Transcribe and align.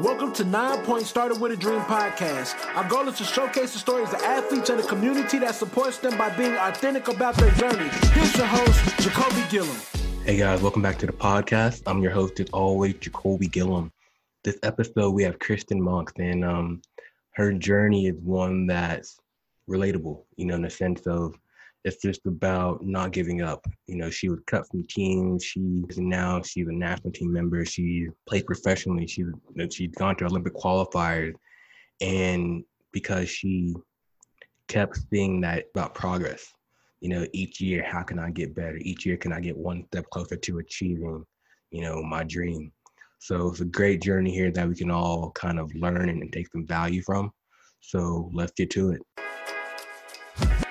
Welcome 0.00 0.32
to 0.32 0.44
Nine 0.44 0.82
Point 0.84 1.06
Started 1.06 1.40
with 1.40 1.52
a 1.52 1.56
Dream 1.56 1.80
podcast. 1.82 2.56
Our 2.74 2.88
goal 2.88 3.08
is 3.08 3.16
to 3.18 3.24
showcase 3.24 3.74
the 3.74 3.78
stories 3.78 4.08
of 4.08 4.20
athletes 4.22 4.68
and 4.68 4.80
the 4.80 4.82
community 4.82 5.38
that 5.38 5.54
supports 5.54 5.98
them 5.98 6.18
by 6.18 6.36
being 6.36 6.56
authentic 6.56 7.06
about 7.06 7.36
their 7.36 7.52
journey. 7.52 7.88
Here's 8.10 8.36
your 8.36 8.44
host, 8.44 8.98
Jacoby 8.98 9.44
Gillum. 9.50 9.76
Hey 10.24 10.36
guys, 10.36 10.60
welcome 10.62 10.82
back 10.82 10.98
to 10.98 11.06
the 11.06 11.12
podcast. 11.12 11.84
I'm 11.86 12.02
your 12.02 12.10
host, 12.10 12.40
as 12.40 12.50
always, 12.50 12.94
Jacoby 12.94 13.46
Gillum. 13.46 13.92
This 14.42 14.58
episode, 14.64 15.10
we 15.10 15.22
have 15.22 15.38
Kristen 15.38 15.80
Moncks, 15.80 16.14
and 16.18 16.44
um, 16.44 16.82
her 17.34 17.52
journey 17.52 18.08
is 18.08 18.16
one 18.16 18.66
that's 18.66 19.20
relatable, 19.70 20.24
you 20.34 20.46
know, 20.46 20.56
in 20.56 20.62
the 20.62 20.70
sense 20.70 21.06
of 21.06 21.38
it's 21.84 22.00
just 22.00 22.24
about 22.26 22.84
not 22.84 23.12
giving 23.12 23.42
up. 23.42 23.66
You 23.86 23.96
know, 23.96 24.10
she 24.10 24.28
was 24.30 24.40
cut 24.46 24.66
from 24.70 24.86
teams. 24.88 25.44
She 25.44 25.60
now 25.96 26.40
she's 26.42 26.66
a 26.66 26.72
national 26.72 27.12
team 27.12 27.32
member. 27.32 27.64
She 27.64 28.08
played 28.26 28.46
professionally. 28.46 29.06
She 29.06 29.24
she's 29.70 29.90
gone 29.90 30.16
to 30.16 30.24
Olympic 30.24 30.54
qualifiers, 30.54 31.34
and 32.00 32.64
because 32.92 33.28
she 33.28 33.74
kept 34.68 34.98
seeing 35.10 35.40
that 35.42 35.66
about 35.74 35.94
progress. 35.94 36.46
You 37.00 37.10
know, 37.10 37.26
each 37.34 37.60
year, 37.60 37.84
how 37.86 38.02
can 38.02 38.18
I 38.18 38.30
get 38.30 38.54
better? 38.54 38.78
Each 38.80 39.04
year, 39.04 39.18
can 39.18 39.32
I 39.32 39.40
get 39.40 39.56
one 39.56 39.84
step 39.88 40.08
closer 40.10 40.36
to 40.36 40.58
achieving, 40.58 41.22
you 41.70 41.82
know, 41.82 42.02
my 42.02 42.24
dream? 42.24 42.72
So 43.18 43.50
it's 43.50 43.60
a 43.60 43.66
great 43.66 44.00
journey 44.00 44.32
here 44.32 44.50
that 44.50 44.66
we 44.66 44.74
can 44.74 44.90
all 44.90 45.30
kind 45.32 45.58
of 45.58 45.74
learn 45.74 46.08
and 46.08 46.32
take 46.32 46.50
some 46.50 46.66
value 46.66 47.02
from. 47.02 47.30
So 47.80 48.30
let's 48.32 48.52
get 48.52 48.70
to 48.70 48.92
it. 48.92 50.63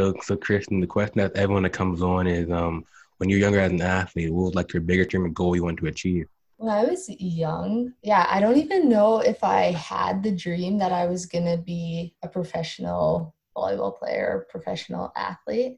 So, 0.00 0.14
so 0.22 0.34
Kristen, 0.34 0.80
the 0.80 0.86
question 0.86 1.20
that 1.20 1.36
everyone 1.36 1.64
that 1.64 1.74
comes 1.74 2.00
on 2.00 2.26
is, 2.26 2.50
um, 2.50 2.86
when 3.18 3.28
you're 3.28 3.38
younger 3.38 3.60
as 3.60 3.70
an 3.70 3.82
athlete, 3.82 4.32
what 4.32 4.44
was 4.44 4.54
like 4.54 4.72
your 4.72 4.80
biggest 4.80 5.10
dream 5.10 5.26
or 5.26 5.28
goal 5.28 5.54
you 5.54 5.62
wanted 5.62 5.82
to 5.82 5.88
achieve? 5.88 6.26
When 6.56 6.70
I 6.70 6.84
was 6.84 7.10
young, 7.10 7.92
yeah, 8.02 8.26
I 8.30 8.40
don't 8.40 8.56
even 8.56 8.88
know 8.88 9.18
if 9.18 9.44
I 9.44 9.72
had 9.72 10.22
the 10.22 10.34
dream 10.34 10.78
that 10.78 10.90
I 10.90 11.04
was 11.04 11.26
gonna 11.26 11.58
be 11.58 12.14
a 12.22 12.28
professional 12.28 13.34
volleyball 13.54 13.98
player, 13.98 14.46
professional 14.48 15.12
athlete. 15.16 15.76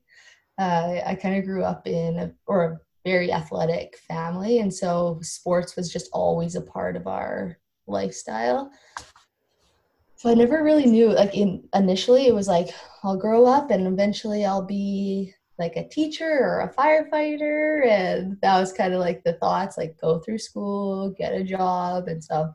Uh, 0.57 1.01
I 1.05 1.19
kind 1.20 1.36
of 1.36 1.45
grew 1.45 1.64
up 1.64 1.89
in 1.89 2.19
a, 2.19 2.33
or 2.47 2.64
a 2.64 2.81
very 3.05 3.33
athletic 3.33 3.98
family, 4.07 4.61
and 4.61 4.73
so 4.73 5.19
sports 5.23 5.75
was 5.75 5.92
just 5.92 6.09
always 6.12 6.55
a 6.55 6.61
part 6.61 6.95
of 6.95 7.09
our 7.09 7.59
lifestyle. 7.89 8.70
So 10.23 10.31
I 10.31 10.34
never 10.34 10.62
really 10.62 10.87
knew. 10.87 11.09
Like 11.09 11.34
in 11.34 11.69
initially, 11.75 12.28
it 12.28 12.34
was 12.34 12.47
like 12.47 12.69
I'll 13.03 13.17
grow 13.17 13.45
up 13.45 13.73
and 13.73 13.89
eventually 13.89 14.45
I'll 14.45 14.64
be 14.64 15.34
like 15.59 15.75
a 15.75 15.89
teacher 15.89 16.25
or 16.25 16.61
a 16.61 16.73
firefighter, 16.73 17.84
and 17.84 18.39
that 18.41 18.61
was 18.61 18.73
kind 18.73 18.95
of 18.95 19.01
like 19.01 19.25
the 19.25 19.33
thoughts. 19.33 19.77
Like 19.77 20.01
go 20.01 20.20
through 20.20 20.39
school, 20.39 21.12
get 21.19 21.33
a 21.33 21.42
job, 21.42 22.06
and 22.06 22.23
so 22.23 22.55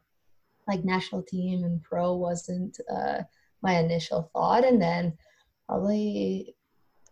like 0.65 0.85
national 0.85 1.23
team 1.23 1.65
and 1.65 1.83
pro 1.83 2.15
wasn't 2.15 2.77
uh, 2.89 3.23
my 3.61 3.79
initial 3.79 4.29
thought. 4.31 4.63
And 4.63 4.81
then 4.81 5.17
probably 5.67 6.55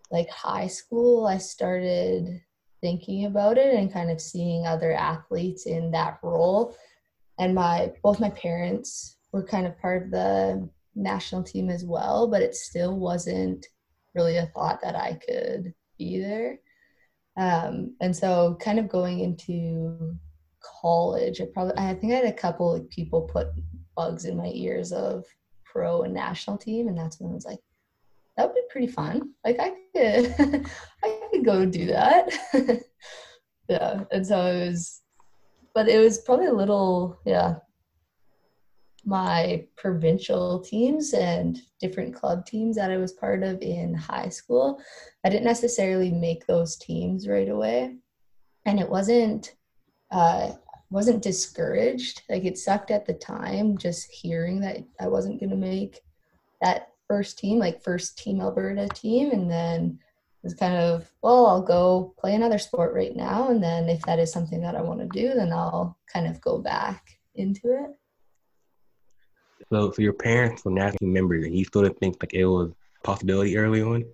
like 0.09 0.30
high 0.30 0.67
school, 0.67 1.28
I 1.28 1.38
started 1.38 2.42
thinking 2.80 3.25
about 3.25 3.58
it 3.58 3.75
and 3.75 3.92
kind 3.92 4.09
of 4.09 4.22
seeing 4.22 4.66
other 4.66 4.94
athletes 4.94 5.66
in 5.66 5.92
that 5.92 6.19
role. 6.23 6.78
And 7.40 7.53
my 7.53 7.92
both 8.02 8.22
my 8.22 8.30
parents 8.30 9.15
were 9.36 9.44
kind 9.44 9.67
of 9.67 9.78
part 9.78 10.03
of 10.03 10.11
the 10.11 10.69
national 10.95 11.44
team 11.44 11.69
as 11.69 11.83
well, 11.83 12.25
but 12.28 12.41
it 12.41 12.55
still 12.55 12.97
wasn't 12.97 13.66
really 14.14 14.38
a 14.38 14.45
thought 14.55 14.80
that 14.81 14.95
I 14.95 15.19
could 15.28 15.73
be 15.97 16.22
there. 16.22 16.59
Um, 17.36 17.95
and 18.00 18.16
so, 18.16 18.58
kind 18.61 18.80
of 18.80 18.88
going 18.88 19.19
into 19.19 20.16
college, 20.81 21.41
I 21.41 21.47
probably 21.53 21.73
I 21.78 21.94
think 21.95 22.13
I 22.13 22.16
had 22.16 22.25
a 22.25 22.31
couple 22.33 22.73
of 22.73 22.89
people 22.89 23.23
put 23.23 23.47
bugs 23.97 24.23
in 24.23 24.38
my 24.38 24.52
ears 24.53 24.94
of 24.94 25.25
pro 25.66 26.03
and 26.03 26.13
national 26.13 26.58
team, 26.58 26.88
and 26.88 26.97
that's 26.97 27.19
when 27.19 27.31
I 27.31 27.36
was 27.36 27.45
like, 27.45 27.59
that 28.38 28.47
would 28.47 28.56
be 28.56 28.61
pretty 28.69 28.88
fun. 28.88 29.31
Like 29.44 29.57
I 29.59 29.74
could, 29.94 30.66
I 31.03 31.28
could 31.29 31.44
go 31.44 31.66
do 31.66 31.88
that. 31.88 32.31
yeah, 33.68 34.06
and 34.13 34.25
so 34.25 34.45
it 34.45 34.68
was, 34.68 35.01
but 35.74 35.90
it 35.90 36.00
was 36.00 36.19
probably 36.19 36.45
a 36.45 36.53
little, 36.53 37.19
yeah, 37.25 37.56
my 39.06 39.64
provincial 39.76 40.60
teams 40.60 41.14
and 41.14 41.62
different 41.80 42.16
club 42.16 42.46
teams 42.46 42.76
that 42.76 42.92
I 42.92 42.98
was 42.98 43.14
part 43.14 43.44
of 43.44 43.62
in 43.62 43.94
high 43.94 44.30
school. 44.30 44.82
I 45.24 45.30
didn't 45.30 45.46
necessarily 45.46 46.12
make 46.12 46.48
those 46.48 46.76
teams 46.76 47.28
right 47.28 47.50
away, 47.50 47.96
and 48.66 48.80
it 48.80 48.90
wasn't 48.90 49.56
uh, 50.12 50.54
wasn't 50.90 51.22
discouraged. 51.22 52.24
Like 52.30 52.46
it 52.46 52.58
sucked 52.58 52.92
at 52.92 53.06
the 53.06 53.14
time, 53.14 53.78
just 53.78 54.12
hearing 54.12 54.60
that 54.62 54.78
I 55.00 55.08
wasn't 55.08 55.40
going 55.40 55.52
to 55.52 55.56
make 55.56 56.02
that 56.62 56.90
first 57.08 57.38
team, 57.38 57.60
like 57.60 57.84
first 57.84 58.18
team 58.18 58.42
Alberta 58.42 58.88
team, 58.90 59.32
and 59.32 59.50
then 59.50 60.00
was 60.46 60.54
kind 60.54 60.76
of 60.76 61.12
well, 61.22 61.48
I'll 61.48 61.62
go 61.62 62.14
play 62.18 62.36
another 62.36 62.60
sport 62.60 62.94
right 62.94 63.16
now, 63.16 63.50
and 63.50 63.62
then 63.62 63.90
if 63.90 64.02
that 64.04 64.20
is 64.20 64.32
something 64.32 64.62
that 64.62 64.76
I 64.76 64.82
want 64.82 65.00
to 65.00 65.08
do, 65.08 65.34
then 65.34 65.52
I'll 65.52 65.98
kind 66.12 66.28
of 66.28 66.42
go 66.42 66.60
back 66.60 67.20
into 67.36 67.74
it. 67.74 67.92
So, 69.70 69.92
so 69.92 70.02
your 70.02 70.14
parents 70.14 70.64
were 70.64 70.72
national 70.72 71.09
members, 71.09 71.46
and 71.46 71.56
you 71.56 71.66
still 71.66 71.81
didn't 71.81 72.00
think 72.00 72.18
like 72.22 72.34
it 72.34 72.46
was 72.46 72.72
a 72.72 73.03
possibility 73.03 73.58
early 73.58 73.81
on. 73.81 74.06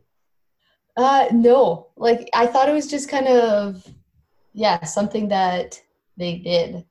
Uh, 0.95 1.27
no. 1.31 1.87
Like 1.97 2.29
I 2.33 2.47
thought 2.47 2.69
it 2.69 2.73
was 2.73 2.89
just 2.89 3.09
kind 3.09 3.27
of, 3.27 3.85
yeah, 4.53 4.83
something 4.83 5.27
that 5.29 5.81
they 6.17 6.37
did, 6.37 6.85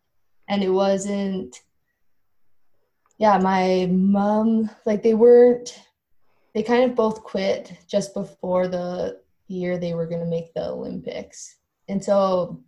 and 0.48 0.62
it 0.62 0.70
wasn't. 0.70 1.60
Yeah, 3.18 3.38
my 3.38 3.86
mom, 3.90 4.70
like 4.86 5.02
they 5.02 5.14
weren't. 5.14 5.78
They 6.54 6.62
kind 6.62 6.84
of 6.84 6.96
both 6.96 7.22
quit 7.22 7.72
just 7.86 8.12
before 8.12 8.66
the 8.66 9.20
year 9.46 9.78
they 9.78 9.94
were 9.94 10.06
going 10.06 10.20
to 10.20 10.26
make 10.26 10.52
the 10.54 10.68
Olympics, 10.68 11.56
and 11.88 12.02
so 12.02 12.62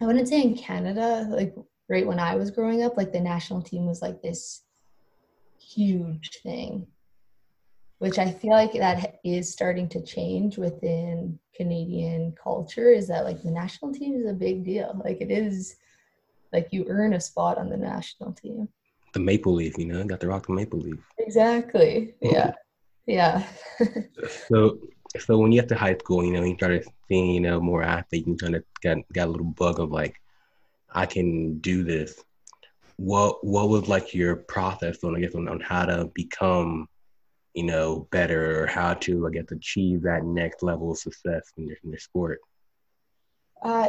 I 0.00 0.06
wouldn't 0.06 0.28
say 0.28 0.42
in 0.42 0.56
Canada, 0.56 1.26
like 1.30 1.54
right 1.88 2.06
when 2.06 2.18
I 2.18 2.34
was 2.34 2.50
growing 2.50 2.82
up, 2.82 2.96
like 2.96 3.12
the 3.12 3.20
national 3.20 3.62
team 3.62 3.86
was 3.86 4.02
like 4.02 4.22
this 4.22 4.62
huge 5.74 6.30
thing, 6.42 6.86
which 7.98 8.18
I 8.18 8.30
feel 8.30 8.52
like 8.52 8.72
that 8.72 9.20
is 9.24 9.52
starting 9.52 9.88
to 9.90 10.02
change 10.02 10.58
within 10.58 11.38
Canadian 11.54 12.34
culture. 12.42 12.90
Is 12.90 13.08
that 13.08 13.24
like 13.24 13.42
the 13.42 13.50
national 13.50 13.92
team 13.92 14.14
is 14.20 14.28
a 14.28 14.34
big 14.34 14.64
deal? 14.64 15.00
Like 15.04 15.20
it 15.20 15.30
is, 15.30 15.76
like 16.52 16.68
you 16.70 16.86
earn 16.88 17.14
a 17.14 17.20
spot 17.20 17.58
on 17.58 17.70
the 17.70 17.76
national 17.76 18.32
team. 18.32 18.68
The 19.14 19.20
maple 19.20 19.54
leaf, 19.54 19.78
you 19.78 19.86
know, 19.86 20.04
got 20.04 20.20
the 20.20 20.28
rock 20.28 20.46
the 20.46 20.52
maple 20.52 20.80
leaf. 20.80 21.00
Exactly. 21.18 22.14
Yeah. 22.22 22.52
yeah. 23.06 23.46
so, 24.48 24.78
so 25.18 25.38
when 25.38 25.52
you 25.52 25.60
get 25.60 25.68
to 25.68 25.74
high 25.74 25.96
school, 25.96 26.24
you 26.24 26.32
know, 26.32 26.44
you 26.44 26.54
started 26.54 26.86
seeing, 27.08 27.30
you 27.30 27.40
know, 27.40 27.60
more 27.60 27.82
athletes, 27.82 28.26
and 28.26 28.40
kind 28.40 28.54
of 28.54 28.64
got 28.82 28.98
got 29.12 29.28
a 29.28 29.30
little 29.30 29.46
bug 29.46 29.80
of 29.80 29.90
like, 29.90 30.20
I 30.90 31.06
can 31.06 31.58
do 31.58 31.84
this 31.84 32.22
what 33.02 33.44
what 33.44 33.68
was 33.68 33.88
like 33.88 34.14
your 34.14 34.36
process 34.36 35.02
on 35.02 35.16
I 35.16 35.20
guess 35.20 35.34
on, 35.34 35.48
on 35.48 35.58
how 35.58 35.84
to 35.86 36.10
become 36.14 36.86
you 37.52 37.64
know 37.64 38.06
better 38.12 38.62
or 38.62 38.66
how 38.66 38.94
to 38.94 39.26
I 39.26 39.30
guess 39.30 39.50
achieve 39.50 40.02
that 40.02 40.24
next 40.24 40.62
level 40.62 40.92
of 40.92 40.98
success 40.98 41.52
in 41.56 41.66
your, 41.66 41.76
in 41.82 41.90
your 41.90 41.98
sport? 41.98 42.38
Uh, 43.62 43.88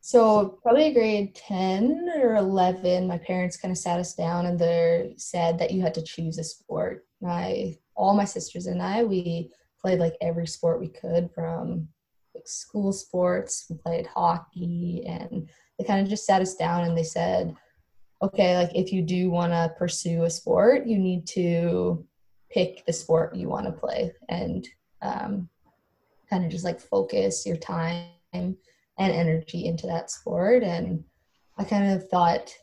so 0.00 0.58
probably 0.62 0.92
grade 0.92 1.34
10 1.34 2.10
or 2.16 2.36
11 2.36 3.06
my 3.06 3.18
parents 3.18 3.56
kind 3.56 3.72
of 3.72 3.78
sat 3.78 4.00
us 4.00 4.14
down 4.14 4.46
and 4.46 4.58
they 4.58 5.14
said 5.18 5.58
that 5.58 5.72
you 5.72 5.82
had 5.82 5.94
to 5.94 6.02
choose 6.02 6.38
a 6.38 6.44
sport 6.44 7.06
my 7.20 7.74
all 7.96 8.14
my 8.14 8.24
sisters 8.24 8.66
and 8.66 8.80
i 8.80 9.02
we 9.02 9.50
played 9.80 9.98
like 9.98 10.14
every 10.20 10.46
sport 10.46 10.80
we 10.80 10.88
could 10.88 11.28
from 11.34 11.88
like 12.34 12.46
school 12.46 12.92
sports 12.92 13.66
we 13.68 13.76
played 13.78 14.06
hockey 14.06 15.02
and 15.06 15.48
they 15.78 15.84
kind 15.84 16.00
of 16.00 16.08
just 16.08 16.24
sat 16.24 16.42
us 16.42 16.54
down 16.54 16.84
and 16.84 16.96
they 16.96 17.02
said 17.02 17.54
okay, 18.22 18.56
like 18.56 18.70
if 18.74 18.92
you 18.92 19.02
do 19.02 19.30
want 19.30 19.52
to 19.52 19.74
pursue 19.78 20.24
a 20.24 20.30
sport, 20.30 20.86
you 20.86 20.98
need 20.98 21.26
to 21.28 22.04
pick 22.50 22.84
the 22.86 22.92
sport 22.92 23.34
you 23.34 23.48
want 23.48 23.66
to 23.66 23.72
play 23.72 24.12
and 24.28 24.66
um, 25.02 25.48
kind 26.30 26.44
of 26.44 26.50
just 26.50 26.64
like 26.64 26.80
focus 26.80 27.44
your 27.46 27.56
time 27.56 28.08
and 28.32 28.56
energy 28.98 29.66
into 29.66 29.86
that 29.86 30.10
sport. 30.10 30.62
And 30.62 31.04
I 31.58 31.64
kind 31.64 31.92
of 31.92 32.08
thought, 32.08 32.54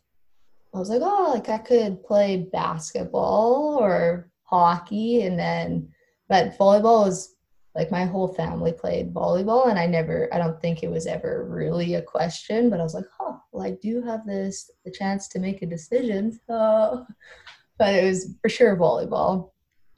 I 0.73 0.79
was 0.79 0.89
like, 0.89 1.01
oh, 1.03 1.31
like 1.33 1.49
I 1.49 1.59
could 1.59 2.03
play 2.03 2.47
basketball 2.51 3.77
or 3.79 4.31
hockey. 4.43 5.23
And 5.23 5.37
then, 5.37 5.89
but 6.27 6.57
volleyball 6.57 7.05
was 7.05 7.35
like 7.75 7.91
my 7.91 8.05
whole 8.05 8.27
family 8.27 8.71
played 8.71 9.13
volleyball 9.13 9.67
and 9.67 9.79
i 9.79 9.85
never 9.85 10.29
i 10.33 10.37
don't 10.37 10.61
think 10.61 10.83
it 10.83 10.91
was 10.91 11.07
ever 11.07 11.45
really 11.49 11.95
a 11.95 12.01
question 12.01 12.69
but 12.69 12.79
i 12.79 12.83
was 12.83 12.93
like 12.93 13.05
well 13.53 13.65
i 13.65 13.71
do 13.81 14.01
have 14.01 14.25
this 14.25 14.69
the 14.85 14.91
chance 14.91 15.27
to 15.27 15.39
make 15.39 15.61
a 15.61 15.67
decision 15.67 16.37
so 16.47 17.05
but 17.79 17.93
it 17.93 18.03
was 18.03 18.35
for 18.41 18.49
sure 18.49 18.75
volleyball 18.75 19.51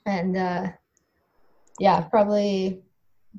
and 0.06 0.38
uh 0.38 0.68
yeah 1.80 2.02
probably 2.02 2.84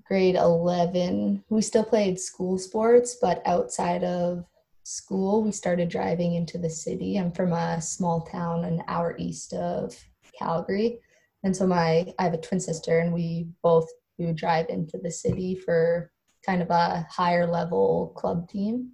grade 0.06 0.34
11 0.34 1.44
we 1.48 1.62
still 1.62 1.84
played 1.84 2.18
school 2.18 2.58
sports 2.58 3.16
but 3.20 3.40
outside 3.46 4.02
of 4.04 4.44
school, 4.86 5.42
we 5.42 5.50
started 5.50 5.88
driving 5.88 6.34
into 6.34 6.58
the 6.58 6.70
city. 6.70 7.16
I'm 7.16 7.32
from 7.32 7.52
a 7.52 7.82
small 7.82 8.20
town 8.20 8.64
an 8.64 8.84
hour 8.86 9.16
east 9.18 9.52
of 9.52 9.96
Calgary. 10.38 11.00
And 11.42 11.56
so 11.56 11.66
my 11.66 12.14
I 12.20 12.22
have 12.22 12.34
a 12.34 12.38
twin 12.38 12.60
sister 12.60 13.00
and 13.00 13.12
we 13.12 13.48
both 13.64 13.88
we 14.16 14.26
would 14.26 14.36
drive 14.36 14.66
into 14.68 14.96
the 14.98 15.10
city 15.10 15.56
for 15.56 16.12
kind 16.44 16.62
of 16.62 16.70
a 16.70 17.04
higher 17.10 17.48
level 17.48 18.12
club 18.16 18.48
team. 18.48 18.92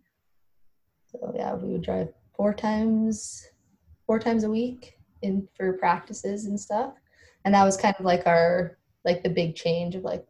So 1.12 1.32
yeah, 1.37 1.55
we 1.55 1.73
would 1.73 1.82
drive 1.82 2.09
four 2.35 2.55
times 2.55 3.47
four 4.06 4.19
times 4.19 4.44
a 4.44 4.50
week 4.50 4.99
in 5.23 5.49
for 5.56 5.75
practices 5.75 6.47
and 6.47 6.59
stuff. 6.59 6.94
And 7.44 7.55
that 7.55 7.64
was 7.64 7.76
kind 7.76 7.94
of 7.99 8.05
like 8.05 8.26
our 8.26 8.79
like 9.05 9.23
the 9.23 9.31
big 9.31 9.55
change 9.55 9.94
of 9.94 10.03
like 10.03 10.25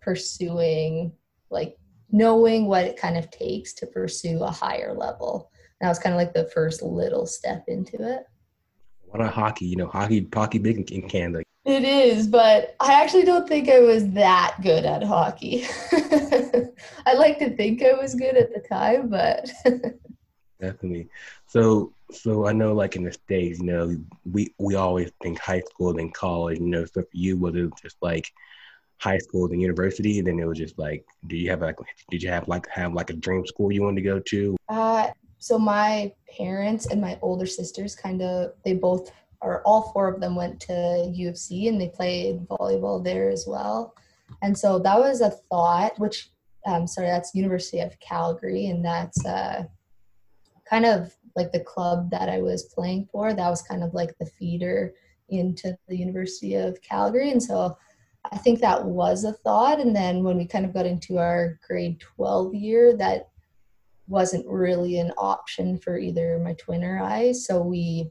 pursuing 0.00 1.12
like 1.50 1.78
knowing 2.10 2.66
what 2.66 2.84
it 2.84 2.96
kind 2.96 3.16
of 3.16 3.30
takes 3.30 3.72
to 3.74 3.86
pursue 3.86 4.42
a 4.42 4.50
higher 4.50 4.94
level. 4.94 5.50
And 5.80 5.86
that 5.86 5.90
was 5.90 5.98
kind 5.98 6.14
of 6.14 6.18
like 6.18 6.32
the 6.32 6.50
first 6.54 6.82
little 6.82 7.26
step 7.26 7.64
into 7.68 7.96
it. 8.00 8.24
What 9.06 9.20
about 9.20 9.34
hockey? 9.34 9.66
You 9.66 9.76
know, 9.76 9.88
hockey, 9.88 10.26
hockey 10.32 10.58
big 10.58 10.90
in 10.90 11.08
Canada. 11.08 11.44
It 11.64 11.82
is, 11.84 12.26
but 12.26 12.76
I 12.78 13.00
actually 13.02 13.24
don't 13.24 13.48
think 13.48 13.70
I 13.70 13.80
was 13.80 14.10
that 14.10 14.56
good 14.62 14.84
at 14.84 15.02
hockey. 15.02 15.64
I 17.06 17.14
like 17.14 17.38
to 17.38 17.56
think 17.56 17.82
I 17.82 17.94
was 17.94 18.14
good 18.14 18.36
at 18.36 18.52
the 18.52 18.60
time, 18.60 19.08
but 19.08 19.50
definitely. 20.60 21.08
So, 21.46 21.94
so 22.10 22.46
I 22.46 22.52
know, 22.52 22.74
like 22.74 22.96
in 22.96 23.04
the 23.04 23.12
states, 23.12 23.60
you 23.60 23.64
know, 23.64 23.96
we 24.30 24.52
we 24.58 24.74
always 24.74 25.10
think 25.22 25.38
high 25.38 25.62
school 25.62 25.98
and 25.98 26.12
college. 26.12 26.58
You 26.58 26.66
know, 26.66 26.84
so 26.84 27.00
for 27.00 27.08
you, 27.12 27.38
was 27.38 27.54
it 27.54 27.70
just 27.80 27.96
like 28.02 28.30
high 28.98 29.18
school 29.18 29.46
and 29.50 29.60
university? 29.60 30.18
And 30.18 30.28
then 30.28 30.38
it 30.38 30.46
was 30.46 30.58
just 30.58 30.78
like, 30.78 31.06
do 31.28 31.36
you 31.36 31.48
have 31.48 31.62
like, 31.62 31.76
did 32.10 32.22
you 32.22 32.28
have 32.28 32.46
like 32.46 32.68
have 32.68 32.92
like 32.92 33.08
a 33.08 33.14
dream 33.14 33.46
school 33.46 33.72
you 33.72 33.82
wanted 33.82 34.02
to 34.02 34.02
go 34.02 34.20
to? 34.20 34.56
Uh, 34.68 35.08
so 35.38 35.58
my 35.58 36.12
parents 36.36 36.86
and 36.86 37.00
my 37.00 37.18
older 37.22 37.46
sisters 37.46 37.94
kind 37.94 38.20
of 38.20 38.52
they 38.64 38.74
both 38.74 39.10
or 39.44 39.62
all 39.62 39.92
four 39.92 40.08
of 40.08 40.20
them 40.20 40.34
went 40.34 40.58
to 40.60 41.10
U 41.12 41.28
of 41.28 41.38
C 41.38 41.68
and 41.68 41.80
they 41.80 41.88
played 41.88 42.46
volleyball 42.48 43.04
there 43.04 43.30
as 43.30 43.44
well. 43.46 43.94
And 44.42 44.56
so 44.56 44.78
that 44.80 44.98
was 44.98 45.20
a 45.20 45.30
thought, 45.30 45.98
which 45.98 46.30
um, 46.66 46.86
sorry, 46.86 47.08
that's 47.08 47.34
University 47.34 47.80
of 47.80 47.98
Calgary, 48.00 48.66
and 48.66 48.84
that's 48.84 49.24
uh, 49.26 49.64
kind 50.68 50.86
of 50.86 51.14
like 51.36 51.52
the 51.52 51.60
club 51.60 52.10
that 52.10 52.28
I 52.28 52.40
was 52.40 52.64
playing 52.74 53.08
for. 53.12 53.34
That 53.34 53.50
was 53.50 53.62
kind 53.62 53.82
of 53.82 53.92
like 53.92 54.16
the 54.18 54.26
feeder 54.26 54.94
into 55.28 55.76
the 55.88 55.96
University 55.96 56.54
of 56.54 56.80
Calgary, 56.80 57.30
and 57.30 57.42
so 57.42 57.76
I 58.32 58.38
think 58.38 58.60
that 58.60 58.82
was 58.82 59.24
a 59.24 59.32
thought. 59.32 59.80
And 59.80 59.94
then 59.94 60.24
when 60.24 60.38
we 60.38 60.46
kind 60.46 60.64
of 60.64 60.72
got 60.72 60.86
into 60.86 61.18
our 61.18 61.58
grade 61.66 62.00
12 62.00 62.54
year, 62.54 62.96
that 62.96 63.28
wasn't 64.06 64.46
really 64.46 64.98
an 64.98 65.12
option 65.18 65.78
for 65.78 65.98
either 65.98 66.38
my 66.38 66.54
twin 66.54 66.84
or 66.84 67.02
I. 67.02 67.32
So 67.32 67.60
we 67.60 68.10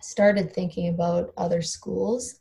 started 0.00 0.52
thinking 0.52 0.88
about 0.88 1.32
other 1.36 1.62
schools. 1.62 2.40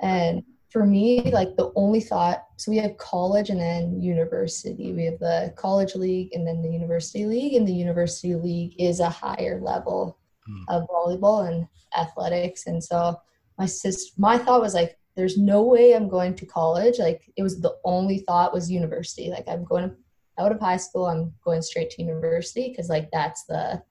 And 0.00 0.42
for 0.70 0.84
me, 0.84 1.30
like 1.30 1.56
the 1.56 1.72
only 1.76 2.00
thought, 2.00 2.44
so 2.56 2.70
we 2.70 2.78
have 2.78 2.96
college 2.96 3.50
and 3.50 3.60
then 3.60 4.00
university. 4.00 4.92
We 4.92 5.04
have 5.04 5.20
the 5.20 5.54
college 5.56 5.94
league 5.94 6.30
and 6.32 6.46
then 6.46 6.62
the 6.62 6.68
university 6.70 7.26
league. 7.26 7.54
And 7.54 7.66
the 7.66 7.72
university 7.72 8.34
league 8.34 8.74
is 8.78 9.00
a 9.00 9.08
higher 9.08 9.60
level 9.60 10.18
mm. 10.48 10.64
of 10.68 10.88
volleyball 10.88 11.48
and 11.48 11.68
athletics. 11.96 12.66
And 12.66 12.82
so 12.82 13.16
my 13.56 13.66
sister, 13.66 14.12
my 14.18 14.36
thought 14.36 14.60
was 14.60 14.74
like, 14.74 14.98
there's 15.16 15.38
no 15.38 15.62
way 15.62 15.94
I'm 15.94 16.08
going 16.08 16.34
to 16.34 16.46
college. 16.46 16.98
Like 16.98 17.30
it 17.36 17.42
was 17.42 17.60
the 17.60 17.76
only 17.84 18.18
thought 18.18 18.52
was 18.52 18.70
university. 18.70 19.30
Like 19.30 19.46
I'm 19.48 19.64
going 19.64 19.94
out 20.38 20.52
of 20.52 20.60
high 20.60 20.76
school, 20.76 21.06
I'm 21.06 21.32
going 21.44 21.62
straight 21.62 21.90
to 21.90 22.02
university 22.02 22.68
because 22.68 22.88
like 22.88 23.10
that's 23.12 23.44
the 23.44 23.82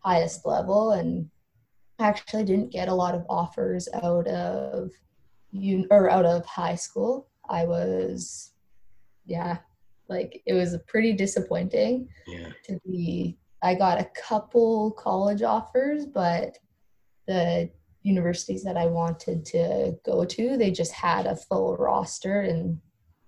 highest 0.00 0.44
level. 0.44 0.92
And 0.92 1.30
actually 1.98 2.44
didn't 2.44 2.72
get 2.72 2.88
a 2.88 2.94
lot 2.94 3.14
of 3.14 3.24
offers 3.28 3.88
out 4.02 4.26
of 4.26 4.90
you 5.52 5.86
or 5.90 6.10
out 6.10 6.24
of 6.24 6.44
high 6.44 6.74
school. 6.74 7.28
I 7.48 7.64
was, 7.64 8.52
yeah, 9.26 9.58
like 10.08 10.42
it 10.46 10.54
was 10.54 10.76
pretty 10.86 11.12
disappointing 11.12 12.08
yeah. 12.26 12.48
to 12.64 12.80
be. 12.86 13.38
I 13.62 13.74
got 13.74 14.00
a 14.00 14.10
couple 14.14 14.90
college 14.92 15.42
offers, 15.42 16.04
but 16.04 16.58
the 17.26 17.70
universities 18.02 18.62
that 18.64 18.76
I 18.76 18.86
wanted 18.86 19.46
to 19.46 19.96
go 20.04 20.24
to, 20.24 20.56
they 20.56 20.70
just 20.70 20.92
had 20.92 21.26
a 21.26 21.36
full 21.36 21.76
roster 21.76 22.42
and 22.42 22.78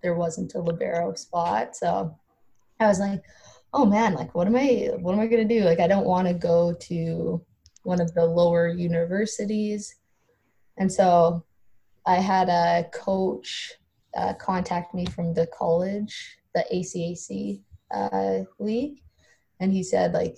there 0.03 0.15
wasn't 0.15 0.55
a 0.55 0.61
libero 0.61 1.15
spot. 1.15 1.75
So 1.75 2.15
I 2.79 2.87
was 2.87 3.01
like, 3.01 3.23
oh 3.73 3.87
man, 3.87 4.15
like 4.15 4.35
what 4.35 4.47
am 4.47 4.57
I 4.57 4.91
what 4.99 5.15
am 5.15 5.21
I 5.21 5.27
gonna 5.27 5.45
do? 5.45 5.65
Like 5.65 5.81
I 5.81 5.89
don't 5.89 6.07
wanna 6.07 6.35
go 6.35 6.75
to 6.75 7.45
one 7.87 8.01
of 8.01 8.13
the 8.15 8.27
lower 8.27 8.69
universities. 8.69 9.95
And 10.77 10.93
so 10.93 11.45
I 12.05 12.17
had 12.17 12.49
a 12.49 12.89
coach 12.93 13.73
uh, 14.17 14.35
contact 14.35 14.93
me 14.93 15.07
from 15.07 15.33
the 15.33 15.47
college, 15.57 16.37
the 16.55 16.65
ACAC 16.73 17.63
uh, 17.95 18.41
league, 18.59 19.01
and 19.61 19.73
he 19.73 19.83
said 19.83 20.13
like, 20.13 20.37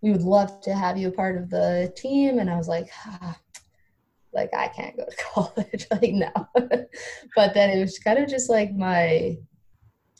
"We 0.00 0.12
would 0.12 0.22
love 0.22 0.60
to 0.62 0.74
have 0.74 0.96
you 0.96 1.08
a 1.08 1.12
part 1.12 1.36
of 1.36 1.50
the 1.50 1.92
team." 1.96 2.38
And 2.38 2.48
I 2.48 2.56
was 2.56 2.68
like, 2.68 2.88
ah, 3.06 3.36
"Like 4.32 4.50
I 4.54 4.68
can't 4.68 4.96
go 4.96 5.06
to 5.06 5.16
college, 5.34 5.86
like 5.90 6.12
no." 6.12 6.30
but 7.34 7.54
then 7.54 7.70
it 7.70 7.80
was 7.80 7.98
kind 7.98 8.18
of 8.18 8.28
just 8.28 8.48
like 8.48 8.72
my 8.72 9.36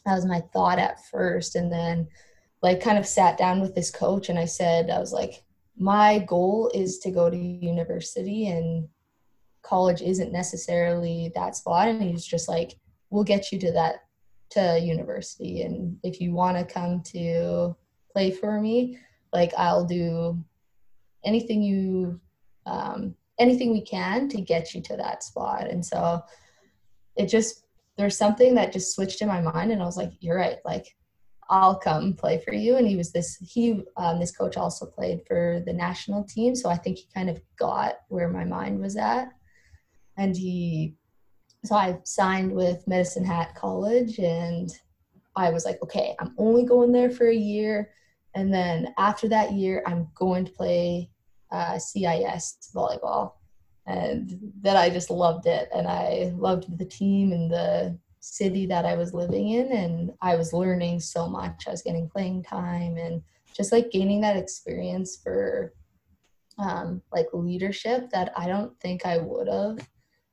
that 0.05 0.15
was 0.15 0.26
my 0.26 0.41
thought 0.53 0.79
at 0.79 1.06
first, 1.06 1.55
and 1.55 1.73
then 1.73 2.09
like 2.62 2.81
kind 2.81 2.99
of 2.99 3.06
sat 3.06 3.38
down 3.38 3.61
with 3.61 3.75
this 3.75 3.91
coach 3.91 4.29
and 4.29 4.38
I 4.38 4.47
said, 4.47 4.91
I 4.91 4.99
was 4.99 5.12
like, 5.12 5.44
my 5.79 6.19
goal 6.21 6.71
is 6.75 6.99
to 6.99 7.11
go 7.11 7.31
to 7.31 7.37
university 7.37 8.49
and 8.49 8.89
college 9.63 10.03
isn't 10.03 10.33
necessarily 10.33 11.31
that 11.35 11.57
spot 11.57 11.89
and 11.89 12.03
he's 12.03 12.25
just 12.25 12.49
like 12.49 12.75
we'll 13.11 13.25
get 13.25 13.53
you 13.53 13.59
to 13.59 13.73
that 13.73 14.05
to 14.51 14.79
university. 14.79 15.63
And 15.63 15.99
if 16.03 16.21
you 16.21 16.33
want 16.33 16.57
to 16.57 16.73
come 16.73 17.03
to 17.13 17.77
play 18.13 18.31
for 18.31 18.61
me 18.61 18.99
like 19.33 19.53
i'll 19.59 19.85
do 19.85 20.43
anything 21.25 21.63
you 21.63 22.19
um, 22.67 23.15
anything 23.39 23.71
we 23.71 23.81
can 23.81 24.29
to 24.29 24.41
get 24.41 24.75
you 24.75 24.83
to 24.83 24.97
that 24.97 25.23
spot. 25.23 25.69
And 25.69 25.85
so 25.85 26.23
it 27.17 27.27
just 27.27 27.65
there's 27.97 28.17
something 28.17 28.55
that 28.55 28.73
just 28.73 28.95
switched 28.95 29.23
in 29.23 29.29
my 29.29 29.41
mind 29.41 29.73
and 29.73 29.83
i 29.83 29.85
was 29.85 29.97
like 29.97 30.13
you're 30.21 30.37
right 30.37 30.59
like 30.65 30.95
I'll 31.50 31.79
come 31.79 32.12
play 32.12 32.43
for 32.45 32.53
you. 32.53 32.77
And 32.77 32.87
he 32.87 32.97
was 32.97 33.11
this, 33.12 33.37
he, 33.37 33.83
um, 33.97 34.21
this 34.21 34.37
coach 34.37 34.56
also 34.56 34.87
played 34.87 35.21
for 35.27 35.62
the 35.65 35.73
national 35.73 36.25
team. 36.25 36.55
So 36.55 36.69
I 36.69 36.77
think 36.77 36.99
he 36.99 37.06
kind 37.15 37.31
of 37.31 37.41
got 37.58 38.01
where 38.08 38.29
my 38.29 38.44
mind 38.44 38.81
was 38.81 38.96
at. 38.96 39.31
And 40.17 40.37
he, 40.37 40.94
so 41.65 41.75
I 41.75 41.99
signed 42.05 42.53
with 42.53 42.87
Medicine 42.87 43.25
Hat 43.25 43.55
College 43.55 44.19
and 44.19 44.70
I 45.37 45.51
was 45.51 45.65
like, 45.65 45.82
okay, 45.82 46.15
I'm 46.20 46.34
only 46.37 46.65
going 46.65 46.93
there 46.93 47.11
for 47.11 47.29
a 47.29 47.34
year. 47.34 47.91
And 48.34 48.53
then 48.53 48.94
after 48.99 49.29
that 49.29 49.53
year, 49.53 49.82
I'm 49.87 50.08
going 50.15 50.44
to 50.44 50.53
play 50.53 51.11
uh, 51.51 51.79
CIS 51.79 52.70
volleyball. 52.75 53.32
And 53.87 54.53
then 54.61 54.77
I 54.77 54.91
just 54.91 55.11
loved 55.11 55.46
it. 55.46 55.69
And 55.75 55.89
I 55.89 56.32
loved 56.37 56.77
the 56.77 56.84
team 56.84 57.32
and 57.32 57.51
the 57.51 57.99
city 58.20 58.67
that 58.67 58.84
I 58.84 58.94
was 58.94 59.15
living 59.15 59.51
in 59.51 59.72
and 59.72 60.13
I 60.20 60.37
was 60.37 60.53
learning 60.53 61.01
so 61.01 61.29
much. 61.29 61.65
I 61.67 61.70
was 61.70 61.82
getting 61.82 62.08
playing 62.08 62.43
time 62.43 62.96
and 62.96 63.22
just 63.55 63.72
like 63.72 63.91
gaining 63.91 64.20
that 64.22 64.37
experience 64.37 65.17
for 65.22 65.72
um, 66.58 67.03
like 67.13 67.27
leadership 67.32 68.10
that 68.10 68.32
I 68.37 68.46
don't 68.46 68.79
think 68.81 69.06
I 69.06 69.19
would 69.19 69.48
have. 69.48 69.79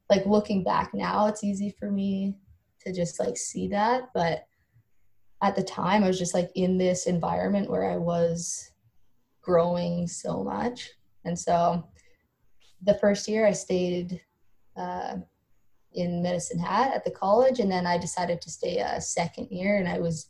Like 0.10 0.26
looking 0.26 0.64
back 0.64 0.94
now, 0.94 1.28
it's 1.28 1.44
easy 1.44 1.76
for 1.80 1.90
me 1.92 2.36
to 2.82 2.94
just 2.94 3.20
like 3.20 3.38
see 3.38 3.68
that. 3.70 4.10
But 4.14 4.46
at 5.42 5.56
the 5.56 5.64
time, 5.64 6.04
I 6.04 6.08
was 6.08 6.20
just 6.20 6.34
like 6.34 6.52
in 6.56 6.78
this 6.78 7.08
environment 7.08 7.70
where 7.70 7.90
I 7.90 7.98
was 7.98 8.72
growing 9.42 10.08
so 10.08 10.44
much. 10.44 10.92
And 11.24 11.38
so 11.38 11.88
the 12.82 12.96
first 12.96 13.28
year 13.28 13.46
I 13.46 13.52
stayed 13.52 14.22
uh, 14.76 15.18
in 15.96 16.22
Medicine 16.22 16.60
Hat 16.60 16.94
at 16.94 17.04
the 17.04 17.12
college, 17.12 17.60
and 17.60 17.72
then 17.72 17.88
I 17.88 17.98
decided 17.98 18.42
to 18.42 18.50
stay 18.50 18.80
a 18.80 19.02
second 19.02 19.48
year, 19.50 19.78
and 19.78 19.88
I 19.88 20.00
was 20.00 20.30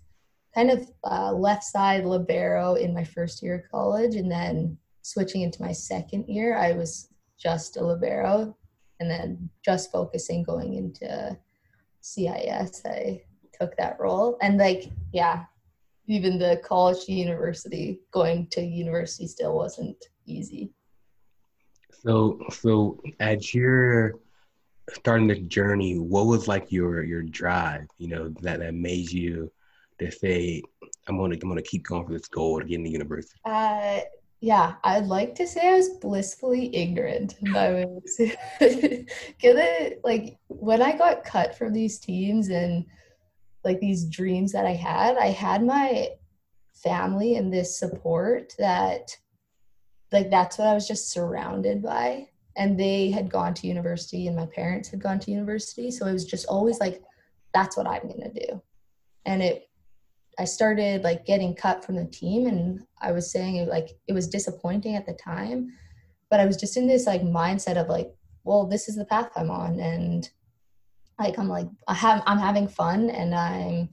kind 0.53 0.71
of 0.71 0.87
uh, 1.03 1.33
left 1.33 1.63
side 1.63 2.05
libero 2.05 2.75
in 2.75 2.93
my 2.93 3.03
first 3.03 3.43
year 3.43 3.55
of 3.55 3.71
college, 3.71 4.15
and 4.15 4.31
then 4.31 4.77
switching 5.01 5.41
into 5.41 5.61
my 5.61 5.71
second 5.71 6.27
year, 6.27 6.57
I 6.57 6.71
was 6.71 7.09
just 7.37 7.77
a 7.77 7.85
libero, 7.85 8.55
and 8.99 9.09
then 9.09 9.49
just 9.63 9.91
focusing 9.91 10.43
going 10.43 10.75
into 10.75 11.37
CIS, 12.01 12.81
I 12.85 13.21
took 13.59 13.75
that 13.77 13.99
role, 13.99 14.37
and 14.41 14.57
like 14.57 14.91
yeah, 15.11 15.45
even 16.07 16.37
the 16.37 16.61
college 16.63 17.05
to 17.05 17.13
university, 17.13 17.99
going 18.11 18.47
to 18.51 18.61
university 18.61 19.27
still 19.27 19.55
wasn't 19.55 19.97
easy. 20.25 20.71
So, 21.91 22.39
so 22.51 23.01
as 23.19 23.53
you're 23.53 24.13
starting 24.93 25.27
the 25.27 25.35
journey, 25.35 25.97
what 25.97 26.25
was 26.25 26.47
like 26.47 26.71
your 26.71 27.03
your 27.03 27.23
drive? 27.23 27.87
You 27.97 28.09
know 28.09 28.29
that 28.41 28.59
that 28.59 28.73
made 28.73 29.11
you 29.11 29.51
to 29.99 30.11
say, 30.11 30.61
I'm 31.07 31.17
gonna 31.17 31.35
I'm 31.41 31.49
gonna 31.49 31.61
keep 31.61 31.85
going 31.85 32.05
for 32.05 32.13
this 32.13 32.27
goal 32.27 32.59
to 32.59 32.65
get 32.65 32.79
into 32.79 32.89
university? 32.89 33.39
Uh, 33.45 34.01
yeah, 34.41 34.75
I'd 34.83 35.05
like 35.05 35.35
to 35.35 35.47
say 35.47 35.69
I 35.69 35.75
was 35.75 35.89
blissfully 36.01 36.75
ignorant. 36.75 37.35
I 37.55 37.85
was 37.85 38.21
gonna 39.41 39.89
like 40.03 40.37
when 40.47 40.81
I 40.81 40.97
got 40.97 41.23
cut 41.23 41.57
from 41.57 41.73
these 41.73 41.99
teams 41.99 42.49
and 42.49 42.85
like 43.63 43.79
these 43.79 44.05
dreams 44.05 44.51
that 44.51 44.65
I 44.65 44.73
had, 44.73 45.17
I 45.17 45.27
had 45.27 45.63
my 45.63 46.09
family 46.73 47.35
and 47.35 47.51
this 47.51 47.79
support 47.79 48.53
that 48.59 49.09
like 50.11 50.29
that's 50.29 50.57
what 50.57 50.67
I 50.67 50.73
was 50.73 50.87
just 50.87 51.09
surrounded 51.09 51.81
by. 51.81 52.29
And 52.57 52.79
they 52.79 53.11
had 53.11 53.29
gone 53.29 53.53
to 53.55 53.67
university 53.67 54.27
and 54.27 54.35
my 54.35 54.45
parents 54.45 54.89
had 54.89 55.01
gone 55.01 55.19
to 55.19 55.31
university. 55.31 55.91
So 55.91 56.07
it 56.07 56.13
was 56.13 56.25
just 56.25 56.45
always 56.47 56.79
like, 56.79 57.01
that's 57.53 57.75
what 57.75 57.87
I'm 57.87 58.07
gonna 58.07 58.33
do. 58.33 58.61
And 59.25 59.41
it 59.41 59.69
I 60.37 60.45
started 60.45 61.03
like 61.03 61.25
getting 61.25 61.55
cut 61.55 61.85
from 61.85 61.95
the 61.95 62.05
team 62.05 62.47
and 62.47 62.85
I 63.01 63.11
was 63.11 63.31
saying 63.31 63.55
it 63.55 63.69
like 63.69 63.89
it 64.07 64.13
was 64.13 64.27
disappointing 64.27 64.95
at 64.95 65.05
the 65.05 65.13
time, 65.13 65.73
but 66.29 66.39
I 66.39 66.45
was 66.45 66.57
just 66.57 66.77
in 66.77 66.87
this 66.87 67.05
like 67.05 67.21
mindset 67.21 67.77
of 67.77 67.87
like, 67.87 68.13
well, 68.43 68.65
this 68.65 68.89
is 68.89 68.95
the 68.95 69.05
path 69.05 69.31
I'm 69.35 69.49
on 69.49 69.79
and 69.79 70.29
like 71.19 71.39
I'm 71.39 71.47
like 71.47 71.67
I 71.87 71.93
have 71.93 72.23
I'm 72.25 72.39
having 72.39 72.67
fun 72.67 73.09
and 73.09 73.33
I'm 73.33 73.89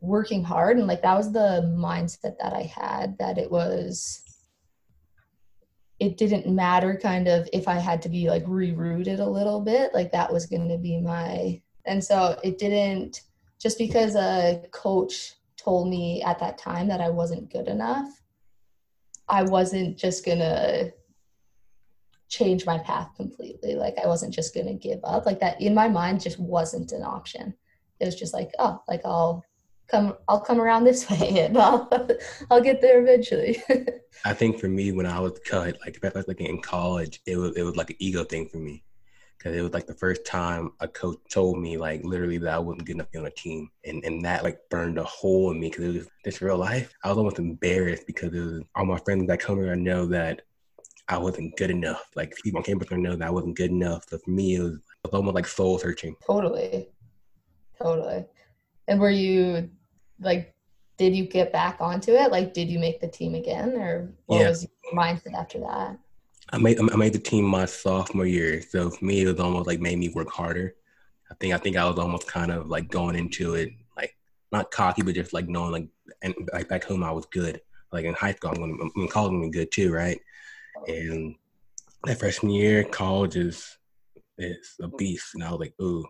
working 0.00 0.42
hard 0.42 0.78
and 0.78 0.86
like 0.86 1.02
that 1.02 1.16
was 1.16 1.32
the 1.32 1.74
mindset 1.76 2.36
that 2.40 2.52
I 2.52 2.62
had 2.62 3.16
that 3.18 3.38
it 3.38 3.50
was 3.50 4.21
it 6.02 6.16
didn't 6.16 6.52
matter 6.52 6.98
kind 7.00 7.28
of 7.28 7.48
if 7.52 7.68
I 7.68 7.74
had 7.74 8.02
to 8.02 8.08
be 8.08 8.28
like 8.28 8.44
rerouted 8.44 9.20
a 9.20 9.24
little 9.24 9.60
bit 9.60 9.94
like 9.94 10.10
that 10.10 10.32
was 10.32 10.46
going 10.46 10.68
to 10.68 10.76
be 10.78 11.00
my 11.00 11.62
and 11.84 12.02
so 12.02 12.38
it 12.42 12.58
didn't 12.58 13.20
just 13.60 13.78
because 13.78 14.16
a 14.16 14.64
coach 14.72 15.34
told 15.56 15.88
me 15.88 16.20
at 16.22 16.40
that 16.40 16.58
time 16.58 16.88
that 16.88 17.00
I 17.00 17.08
wasn't 17.08 17.52
good 17.52 17.68
enough, 17.68 18.08
I 19.28 19.44
wasn't 19.44 19.96
just 19.96 20.26
gonna 20.26 20.90
change 22.28 22.66
my 22.66 22.78
path 22.78 23.10
completely. 23.16 23.76
Like 23.76 23.94
I 24.02 24.08
wasn't 24.08 24.34
just 24.34 24.54
gonna 24.54 24.74
give 24.74 24.98
up. 25.04 25.24
Like 25.24 25.38
that 25.38 25.60
in 25.60 25.74
my 25.74 25.88
mind 25.88 26.20
just 26.20 26.40
wasn't 26.40 26.90
an 26.90 27.04
option. 27.04 27.54
It 28.00 28.06
was 28.06 28.16
just 28.16 28.34
like, 28.34 28.50
oh, 28.58 28.82
like 28.88 29.02
I'll 29.04 29.44
come 29.92 30.16
I'll 30.26 30.40
come 30.40 30.60
around 30.60 30.84
this 30.84 31.08
way 31.10 31.40
and 31.40 31.56
I'll 31.56 31.88
I'll 32.50 32.62
get 32.62 32.80
there 32.80 33.00
eventually. 33.00 33.62
I 34.24 34.34
think 34.34 34.58
for 34.58 34.68
me 34.68 34.92
when 34.92 35.06
I 35.06 35.20
was 35.20 35.38
cut, 35.44 35.76
like 35.84 35.98
like 36.02 36.40
in 36.40 36.60
college, 36.60 37.20
it 37.26 37.36
was 37.36 37.56
it 37.56 37.62
was 37.62 37.76
like 37.76 37.90
an 37.90 37.96
ego 37.98 38.24
thing 38.24 38.48
for 38.48 38.58
me 38.58 38.82
because 39.38 39.56
it 39.56 39.62
was 39.62 39.72
like 39.72 39.86
the 39.86 39.94
first 39.94 40.24
time 40.24 40.70
a 40.80 40.88
coach 40.88 41.18
told 41.30 41.60
me 41.60 41.76
like 41.76 42.02
literally 42.04 42.38
that 42.38 42.54
I 42.54 42.58
wasn't 42.58 42.86
good 42.86 42.96
enough 42.96 43.08
to 43.08 43.12
be 43.12 43.18
on 43.18 43.26
a 43.26 43.30
team, 43.30 43.68
and 43.84 44.04
and 44.04 44.24
that 44.24 44.44
like 44.44 44.58
burned 44.70 44.98
a 44.98 45.04
hole 45.04 45.50
in 45.50 45.60
me 45.60 45.68
because 45.68 45.84
it 45.84 45.98
was 45.98 46.08
this 46.24 46.42
real 46.42 46.58
life. 46.58 46.92
I 47.04 47.08
was 47.08 47.18
almost 47.18 47.38
embarrassed 47.38 48.06
because 48.06 48.32
it 48.34 48.40
was 48.40 48.62
all 48.74 48.86
my 48.86 48.98
friends 48.98 49.26
that 49.26 49.40
come 49.40 49.56
here 49.56 49.72
I 49.72 49.76
know 49.76 50.06
that 50.06 50.42
I 51.08 51.18
wasn't 51.18 51.56
good 51.56 51.70
enough. 51.70 52.08
Like 52.14 52.34
people 52.42 52.58
on 52.58 52.64
campus 52.64 52.90
know 52.90 53.16
that 53.16 53.26
I 53.26 53.30
wasn't 53.30 53.56
good 53.56 53.70
enough. 53.70 54.04
So 54.08 54.18
for 54.18 54.30
me, 54.30 54.54
it 54.56 54.62
was, 54.62 54.74
it 54.74 54.82
was 55.04 55.14
almost 55.14 55.34
like 55.34 55.46
soul 55.46 55.78
searching. 55.78 56.14
Totally, 56.24 56.88
totally. 57.76 58.24
And 58.88 59.00
were 59.00 59.10
you 59.10 59.68
like? 60.22 60.54
Did 60.98 61.16
you 61.16 61.26
get 61.26 61.52
back 61.52 61.78
onto 61.80 62.12
it? 62.12 62.30
Like, 62.30 62.52
did 62.52 62.68
you 62.68 62.78
make 62.78 63.00
the 63.00 63.08
team 63.08 63.34
again, 63.34 63.70
or 63.76 64.12
what 64.26 64.40
yeah. 64.40 64.48
was 64.48 64.62
your 64.62 64.92
mindset 64.92 65.34
after 65.34 65.58
that? 65.60 65.98
I 66.52 66.58
made 66.58 66.78
I 66.78 66.96
made 66.96 67.14
the 67.14 67.18
team 67.18 67.46
my 67.46 67.64
sophomore 67.64 68.26
year, 68.26 68.60
so 68.60 68.90
for 68.90 69.04
me 69.04 69.22
it 69.22 69.26
was 69.26 69.40
almost 69.40 69.66
like 69.66 69.80
made 69.80 69.98
me 69.98 70.10
work 70.10 70.28
harder. 70.28 70.74
I 71.30 71.34
think 71.40 71.54
I 71.54 71.58
think 71.58 71.76
I 71.76 71.88
was 71.88 71.98
almost 71.98 72.28
kind 72.28 72.50
of 72.50 72.68
like 72.68 72.90
going 72.90 73.16
into 73.16 73.54
it 73.54 73.70
like 73.96 74.14
not 74.52 74.70
cocky, 74.70 75.02
but 75.02 75.14
just 75.14 75.32
like 75.32 75.48
knowing 75.48 75.72
like 75.72 75.88
and 76.22 76.34
like 76.52 76.68
back 76.68 76.84
home 76.84 77.02
I 77.02 77.10
was 77.10 77.26
good. 77.26 77.60
Like 77.90 78.04
in 78.04 78.14
high 78.14 78.34
school, 78.34 78.50
I'm 78.50 78.56
going 78.56 78.90
in 78.96 79.08
college 79.08 79.32
I'm 79.32 79.50
good 79.50 79.72
too, 79.72 79.92
right? 79.92 80.20
And 80.86 81.36
that 82.04 82.18
freshman 82.18 82.52
year, 82.52 82.84
college 82.84 83.36
is 83.36 83.78
is 84.36 84.76
a 84.82 84.88
beast, 84.88 85.34
and 85.34 85.44
I 85.44 85.50
was 85.50 85.60
like, 85.60 85.74
ooh, 85.80 86.04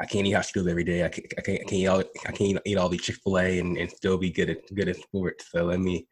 I 0.00 0.06
can't 0.06 0.26
eat 0.26 0.32
hot 0.32 0.44
Cheetos 0.44 0.68
every 0.68 0.84
day. 0.84 1.04
I 1.04 1.08
can't, 1.08 1.26
I 1.38 1.40
can't, 1.40 1.60
I 1.60 1.64
can't 1.64 1.72
eat 1.72 1.86
all, 1.86 2.02
I 2.26 2.32
can't 2.32 2.58
eat 2.64 2.76
all 2.76 2.88
the 2.88 2.98
Chick 2.98 3.16
Fil 3.16 3.38
A 3.38 3.58
and, 3.58 3.78
and 3.78 3.90
still 3.90 4.18
be 4.18 4.30
good 4.30 4.50
at 4.50 4.74
good 4.74 4.88
at 4.88 4.96
sports. 4.96 5.46
So 5.50 5.64
let 5.64 5.80
me 5.80 6.06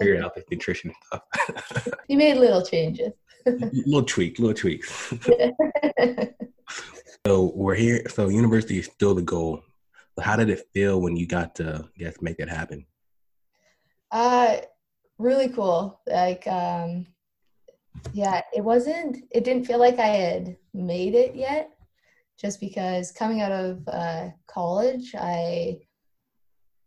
figure 0.00 0.22
out 0.22 0.34
the 0.34 0.42
nutrition 0.50 0.92
stuff. 1.06 1.88
you 2.08 2.16
made 2.16 2.36
little 2.36 2.64
changes. 2.64 3.12
little 3.44 4.02
tweak, 4.04 4.38
little 4.38 4.54
tweaks. 4.54 5.12
so 7.26 7.52
we're 7.54 7.74
here. 7.74 8.02
So 8.08 8.28
university 8.28 8.78
is 8.78 8.86
still 8.86 9.14
the 9.14 9.22
goal. 9.22 9.62
How 10.20 10.36
did 10.36 10.48
it 10.48 10.66
feel 10.72 11.00
when 11.00 11.16
you 11.16 11.26
got 11.26 11.54
to 11.56 11.84
I 11.84 11.98
guess 11.98 12.22
make 12.22 12.38
that 12.38 12.48
happen? 12.48 12.86
Uh, 14.10 14.58
really 15.18 15.50
cool. 15.50 16.00
Like, 16.06 16.46
um, 16.46 17.06
yeah, 18.12 18.40
it 18.54 18.62
wasn't. 18.62 19.18
It 19.30 19.44
didn't 19.44 19.66
feel 19.66 19.78
like 19.78 19.98
I 19.98 20.06
had 20.06 20.56
made 20.72 21.14
it 21.14 21.34
yet, 21.34 21.75
just 22.38 22.60
because 22.60 23.12
coming 23.12 23.40
out 23.40 23.52
of 23.52 23.88
uh, 23.88 24.28
college, 24.46 25.14
I 25.18 25.78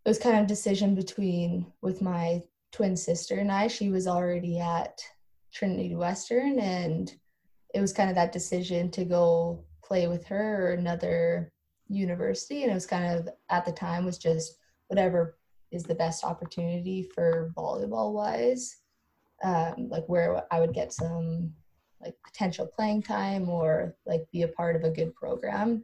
it 0.06 0.10
was 0.10 0.20
kind 0.20 0.39
of 0.39 0.48
decision 0.48 0.96
between 0.96 1.72
with 1.82 2.01
my 2.01 2.41
twin 2.72 2.96
sister 2.96 3.36
and 3.36 3.51
I. 3.51 3.68
She 3.68 3.89
was 3.89 4.08
already 4.08 4.60
at 4.60 5.01
Trinity 5.53 5.96
Western, 5.96 6.60
and 6.60 7.13
it 7.74 7.82
was 7.82 7.94
kind 7.94 8.10
of 8.10 8.15
that 8.15 8.32
decision 8.32 8.89
to 8.91 9.06
go 9.06 9.63
play 9.84 10.08
with 10.08 10.25
her 10.25 10.68
or 10.68 10.74
another 10.74 11.51
university. 11.88 12.63
And 12.63 12.72
it 12.72 12.75
was 12.75 12.86
kind 12.86 13.20
of 13.20 13.29
at 13.50 13.65
the 13.65 13.72
time 13.72 14.06
was 14.06 14.18
just 14.18 14.58
whatever 14.88 15.38
is 15.72 15.84
the 15.84 15.96
best 15.96 16.24
opportunity 16.24 17.03
for 17.13 17.51
volleyball 17.56 18.13
wise, 18.13 18.77
um, 19.44 19.89
like 19.89 20.06
where 20.08 20.44
I 20.51 20.60
would 20.60 20.74
get 20.74 20.94
some 20.94 21.53
like 22.01 22.15
potential 22.24 22.65
playing 22.65 23.01
time 23.03 23.50
or 23.50 23.96
like 24.06 24.25
be 24.32 24.44
a 24.44 24.48
part 24.48 24.75
of 24.75 24.84
a 24.84 24.89
good 24.89 25.13
program. 25.15 25.84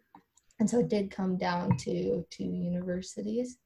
And 0.60 0.70
so 0.70 0.80
it 0.80 0.88
did 0.88 1.12
come 1.12 1.38
down 1.38 1.76
to 1.78 2.26
two 2.30 2.46
universities. 2.46 3.58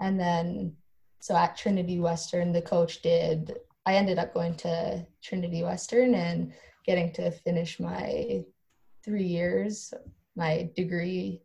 And 0.00 0.18
then 0.18 0.74
so 1.20 1.36
at 1.36 1.56
Trinity 1.56 2.00
Western, 2.00 2.52
the 2.52 2.62
coach 2.62 3.02
did, 3.02 3.56
I 3.86 3.96
ended 3.96 4.18
up 4.18 4.34
going 4.34 4.56
to 4.56 5.06
Trinity 5.22 5.62
Western 5.62 6.14
and 6.14 6.52
getting 6.86 7.12
to 7.12 7.30
finish 7.30 7.80
my 7.80 8.44
three 9.04 9.24
years, 9.24 9.92
my 10.36 10.70
degree 10.76 11.42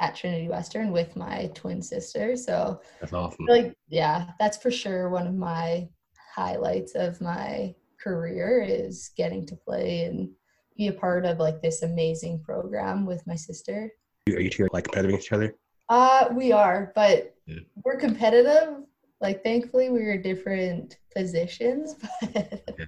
at 0.00 0.16
Trinity 0.16 0.48
Western 0.48 0.92
with 0.92 1.16
my 1.16 1.50
twin 1.54 1.82
sister. 1.82 2.36
So 2.36 2.80
that's 3.00 3.12
awesome. 3.12 3.46
Like, 3.46 3.74
yeah, 3.88 4.30
that's 4.38 4.56
for 4.56 4.70
sure 4.70 5.10
one 5.10 5.26
of 5.26 5.34
my 5.34 5.88
highlights 6.34 6.94
of 6.94 7.20
my 7.20 7.74
career 8.02 8.64
is 8.66 9.10
getting 9.16 9.46
to 9.46 9.56
play 9.56 10.04
and 10.04 10.30
be 10.76 10.88
a 10.88 10.92
part 10.92 11.24
of 11.24 11.38
like 11.38 11.60
this 11.62 11.82
amazing 11.82 12.40
program 12.40 13.06
with 13.06 13.26
my 13.26 13.34
sister. 13.36 13.92
Are 14.28 14.40
you 14.40 14.50
two 14.50 14.68
like 14.72 14.84
competitive 14.84 15.10
against 15.10 15.26
each 15.26 15.32
other? 15.32 15.54
Uh, 15.88 16.28
we 16.32 16.52
are, 16.52 16.92
but 16.94 17.34
yeah. 17.46 17.58
we're 17.84 17.96
competitive, 17.96 18.84
like 19.20 19.42
thankfully 19.42 19.90
we 19.90 20.04
were 20.04 20.16
different 20.16 20.96
positions 21.14 21.94
but 22.32 22.64
yeah. 22.78 22.84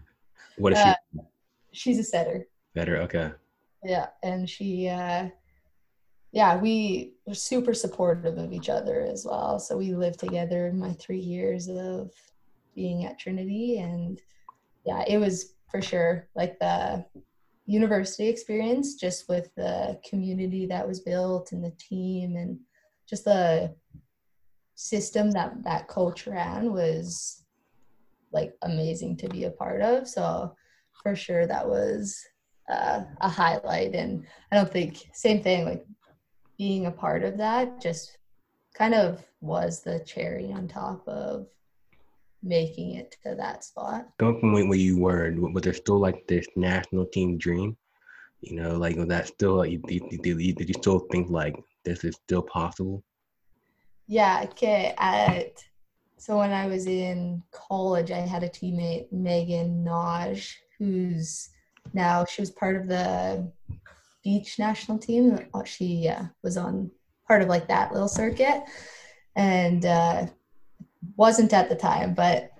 what 0.56 0.72
is 0.72 0.78
she 0.78 0.84
uh, 0.84 1.22
she's 1.72 1.98
a 1.98 2.04
setter 2.04 2.46
setter 2.76 2.98
okay 2.98 3.30
yeah 3.84 4.06
and 4.22 4.48
she 4.48 4.88
uh 4.88 5.28
yeah 6.32 6.56
we 6.56 7.14
were 7.26 7.34
super 7.34 7.74
supportive 7.74 8.38
of 8.38 8.52
each 8.52 8.68
other 8.68 9.02
as 9.02 9.24
well 9.24 9.58
so 9.58 9.76
we 9.76 9.94
lived 9.94 10.18
together 10.18 10.66
in 10.66 10.78
my 10.78 10.92
three 10.94 11.18
years 11.20 11.68
of 11.68 12.10
being 12.74 13.04
at 13.04 13.18
trinity 13.18 13.78
and 13.78 14.20
yeah 14.84 15.04
it 15.06 15.18
was 15.18 15.54
for 15.70 15.80
sure 15.80 16.28
like 16.34 16.58
the 16.58 17.04
university 17.66 18.28
experience 18.28 18.94
just 18.94 19.28
with 19.28 19.48
the 19.56 19.98
community 20.08 20.66
that 20.66 20.86
was 20.86 21.00
built 21.00 21.52
and 21.52 21.64
the 21.64 21.72
team 21.78 22.36
and 22.36 22.58
just 23.08 23.24
the 23.24 23.74
system 24.74 25.30
that 25.30 25.62
that 25.62 25.86
coach 25.86 26.26
ran 26.26 26.72
was 26.72 27.44
like 28.32 28.54
amazing 28.62 29.16
to 29.18 29.28
be 29.28 29.44
a 29.44 29.50
part 29.50 29.80
of. 29.80 30.08
So 30.08 30.54
for 31.02 31.14
sure 31.14 31.46
that 31.46 31.68
was 31.68 32.18
uh, 32.68 33.02
a 33.20 33.28
highlight. 33.28 33.94
And 33.94 34.26
I 34.50 34.56
don't 34.56 34.72
think 34.72 35.08
same 35.12 35.42
thing 35.42 35.64
like 35.64 35.84
being 36.58 36.86
a 36.86 36.90
part 36.90 37.22
of 37.22 37.38
that 37.38 37.80
just 37.80 38.18
kind 38.74 38.94
of 38.94 39.24
was 39.40 39.82
the 39.82 40.00
cherry 40.00 40.52
on 40.52 40.66
top 40.66 41.06
of 41.06 41.46
making 42.42 42.96
it 42.96 43.16
to 43.22 43.34
that 43.36 43.64
spot. 43.64 44.08
Going 44.18 44.40
from 44.40 44.52
where 44.52 44.74
you 44.74 44.98
were, 44.98 45.32
was 45.36 45.62
there 45.62 45.72
still 45.72 45.98
like 45.98 46.26
this 46.26 46.46
national 46.56 47.06
team 47.06 47.38
dream? 47.38 47.76
You 48.40 48.56
know, 48.56 48.76
like 48.76 48.96
was 48.96 49.08
that 49.08 49.28
still 49.28 49.56
like, 49.56 49.80
did, 49.82 50.02
did, 50.22 50.22
did 50.22 50.68
you 50.68 50.74
still 50.74 51.06
think 51.10 51.30
like 51.30 51.54
this 51.84 52.04
is 52.04 52.16
still 52.16 52.42
possible? 52.42 53.04
Yeah, 54.08 54.40
okay. 54.44 54.94
At 54.98 55.62
so 56.18 56.38
when 56.38 56.52
I 56.52 56.66
was 56.66 56.86
in 56.86 57.42
college, 57.50 58.10
I 58.10 58.18
had 58.18 58.42
a 58.42 58.48
teammate, 58.48 59.10
Megan 59.12 59.84
Naj, 59.84 60.52
who's 60.78 61.50
now 61.92 62.24
she 62.24 62.42
was 62.42 62.50
part 62.50 62.76
of 62.76 62.88
the 62.88 63.50
beach 64.22 64.58
national 64.58 64.98
team. 64.98 65.38
She 65.64 66.08
uh, 66.08 66.24
was 66.42 66.56
on 66.56 66.90
part 67.26 67.42
of 67.42 67.48
like 67.48 67.68
that 67.68 67.92
little 67.92 68.08
circuit, 68.08 68.62
and 69.34 69.84
uh, 69.84 70.26
wasn't 71.16 71.52
at 71.52 71.68
the 71.68 71.76
time, 71.76 72.14
but 72.14 72.50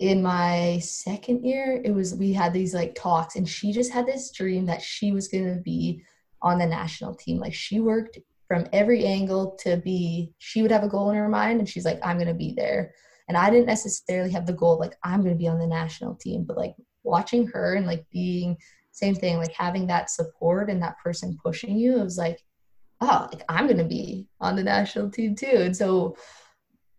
in 0.00 0.22
my 0.22 0.78
second 0.82 1.44
year, 1.44 1.80
it 1.84 1.90
was 1.90 2.14
we 2.14 2.32
had 2.32 2.52
these 2.52 2.74
like 2.74 2.94
talks, 2.94 3.36
and 3.36 3.48
she 3.48 3.72
just 3.72 3.92
had 3.92 4.06
this 4.06 4.30
dream 4.30 4.66
that 4.66 4.82
she 4.82 5.12
was 5.12 5.28
gonna 5.28 5.60
be 5.62 6.02
on 6.42 6.58
the 6.58 6.66
national 6.66 7.14
team. 7.14 7.38
Like 7.38 7.54
she 7.54 7.80
worked 7.80 8.18
from 8.48 8.66
every 8.72 9.04
angle 9.04 9.56
to 9.60 9.76
be. 9.76 10.32
She 10.38 10.62
would 10.62 10.70
have 10.70 10.84
a 10.84 10.88
goal 10.88 11.10
in 11.10 11.16
her 11.16 11.28
mind, 11.28 11.60
and 11.60 11.68
she's 11.68 11.84
like, 11.84 12.00
"I'm 12.02 12.18
gonna 12.18 12.34
be 12.34 12.54
there." 12.56 12.94
And 13.28 13.36
I 13.36 13.50
didn't 13.50 13.66
necessarily 13.66 14.30
have 14.32 14.46
the 14.46 14.54
goal 14.54 14.78
like 14.78 14.96
I'm 15.04 15.22
gonna 15.22 15.36
be 15.36 15.48
on 15.48 15.58
the 15.58 15.66
national 15.66 16.16
team, 16.16 16.44
but 16.44 16.56
like 16.56 16.74
watching 17.02 17.46
her 17.48 17.74
and 17.74 17.86
like 17.86 18.04
being 18.10 18.56
same 18.92 19.14
thing, 19.14 19.36
like 19.36 19.52
having 19.52 19.86
that 19.86 20.10
support 20.10 20.70
and 20.70 20.82
that 20.82 20.98
person 21.02 21.38
pushing 21.42 21.76
you, 21.76 21.98
it 21.98 22.04
was 22.04 22.18
like, 22.18 22.42
oh, 23.00 23.28
like 23.32 23.44
I'm 23.48 23.66
gonna 23.66 23.84
be 23.84 24.26
on 24.40 24.56
the 24.56 24.64
national 24.64 25.10
team 25.10 25.34
too. 25.34 25.46
And 25.46 25.76
so 25.76 26.16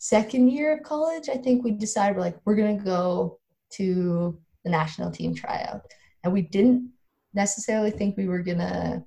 second 0.02 0.50
year 0.50 0.74
of 0.74 0.82
college, 0.82 1.30
I 1.30 1.38
think 1.38 1.64
we 1.64 1.70
decided 1.70 2.16
we're 2.16 2.24
like, 2.24 2.40
we're 2.44 2.56
gonna 2.56 2.84
go 2.84 3.40
to 3.74 4.36
the 4.64 4.72
national 4.72 5.12
team 5.12 5.36
tryout. 5.36 5.82
And 6.24 6.34
we 6.34 6.42
didn't 6.42 6.92
necessarily 7.36 7.92
think 7.92 8.18
we 8.18 8.28
were 8.28 8.42
gonna 8.42 9.06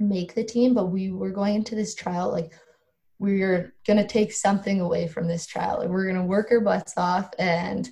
make 0.00 0.34
the 0.34 0.42
team, 0.42 0.74
but 0.74 0.86
we 0.86 1.12
were 1.12 1.30
going 1.30 1.54
into 1.54 1.76
this 1.76 1.94
trial 1.94 2.32
like 2.32 2.52
we're 3.20 3.72
gonna 3.86 4.06
take 4.06 4.32
something 4.32 4.80
away 4.80 5.06
from 5.06 5.28
this 5.28 5.46
trial. 5.46 5.78
Like, 5.78 5.90
we're 5.90 6.08
gonna 6.08 6.26
work 6.26 6.48
our 6.50 6.60
butts 6.60 6.94
off 6.96 7.30
and 7.38 7.88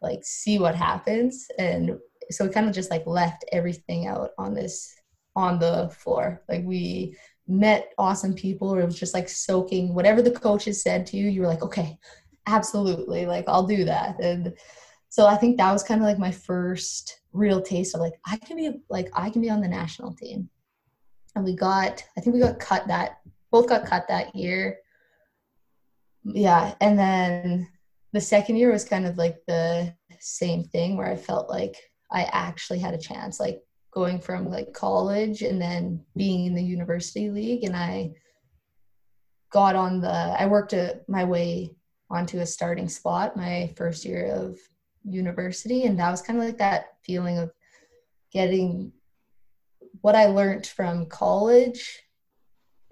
like 0.00 0.20
see 0.22 0.60
what 0.60 0.76
happens. 0.76 1.48
And 1.58 1.98
so 2.30 2.44
we 2.44 2.52
kind 2.52 2.68
of 2.68 2.74
just 2.74 2.92
like 2.92 3.04
left 3.04 3.44
everything 3.50 4.06
out 4.06 4.30
on 4.38 4.54
this 4.54 4.94
on 5.34 5.58
the 5.58 5.88
floor. 5.88 6.40
Like 6.48 6.62
we 6.64 7.16
met 7.48 7.92
awesome 7.96 8.34
people 8.34 8.72
or 8.72 8.80
it 8.80 8.84
was 8.84 8.98
just 8.98 9.14
like 9.14 9.28
soaking 9.28 9.94
whatever 9.94 10.20
the 10.20 10.30
coaches 10.30 10.82
said 10.82 11.06
to 11.06 11.16
you, 11.16 11.28
you 11.28 11.40
were 11.40 11.46
like, 11.46 11.62
okay, 11.62 11.98
absolutely, 12.46 13.26
like 13.26 13.44
I'll 13.48 13.66
do 13.66 13.84
that. 13.84 14.20
And 14.20 14.54
so 15.08 15.26
I 15.26 15.36
think 15.36 15.56
that 15.56 15.72
was 15.72 15.82
kind 15.82 16.00
of 16.00 16.06
like 16.06 16.18
my 16.18 16.30
first 16.30 17.20
real 17.32 17.62
taste 17.62 17.94
of 17.94 18.00
like 18.00 18.14
I 18.26 18.36
can 18.36 18.56
be 18.56 18.80
like 18.90 19.08
I 19.14 19.30
can 19.30 19.40
be 19.40 19.50
on 19.50 19.60
the 19.60 19.68
national 19.68 20.14
team. 20.14 20.48
And 21.34 21.44
we 21.44 21.54
got 21.54 22.04
I 22.16 22.20
think 22.20 22.34
we 22.34 22.40
got 22.40 22.58
cut 22.58 22.86
that 22.88 23.18
both 23.50 23.68
got 23.68 23.86
cut 23.86 24.06
that 24.08 24.34
year. 24.34 24.78
Yeah, 26.24 26.74
and 26.80 26.98
then 26.98 27.68
the 28.12 28.20
second 28.20 28.56
year 28.56 28.70
was 28.70 28.84
kind 28.84 29.06
of 29.06 29.16
like 29.16 29.38
the 29.46 29.94
same 30.20 30.64
thing 30.64 30.96
where 30.96 31.06
I 31.06 31.16
felt 31.16 31.48
like 31.48 31.76
I 32.10 32.24
actually 32.32 32.78
had 32.78 32.94
a 32.94 32.98
chance, 32.98 33.38
like 33.40 33.62
going 33.90 34.20
from 34.20 34.50
like 34.50 34.72
college 34.72 35.42
and 35.42 35.60
then 35.60 36.04
being 36.16 36.46
in 36.46 36.54
the 36.54 36.62
university 36.62 37.30
league. 37.30 37.64
And 37.64 37.76
I 37.76 38.12
got 39.50 39.74
on 39.74 40.00
the, 40.00 40.10
I 40.10 40.46
worked 40.46 40.72
a, 40.72 41.00
my 41.08 41.24
way 41.24 41.74
onto 42.10 42.38
a 42.38 42.46
starting 42.46 42.88
spot 42.88 43.36
my 43.36 43.72
first 43.76 44.04
year 44.04 44.32
of 44.32 44.58
university. 45.04 45.84
And 45.84 45.98
that 45.98 46.10
was 46.10 46.22
kind 46.22 46.38
of 46.38 46.44
like 46.44 46.58
that 46.58 46.94
feeling 47.02 47.38
of 47.38 47.50
getting 48.32 48.92
what 50.02 50.14
I 50.14 50.26
learned 50.26 50.66
from 50.66 51.06
college 51.06 52.00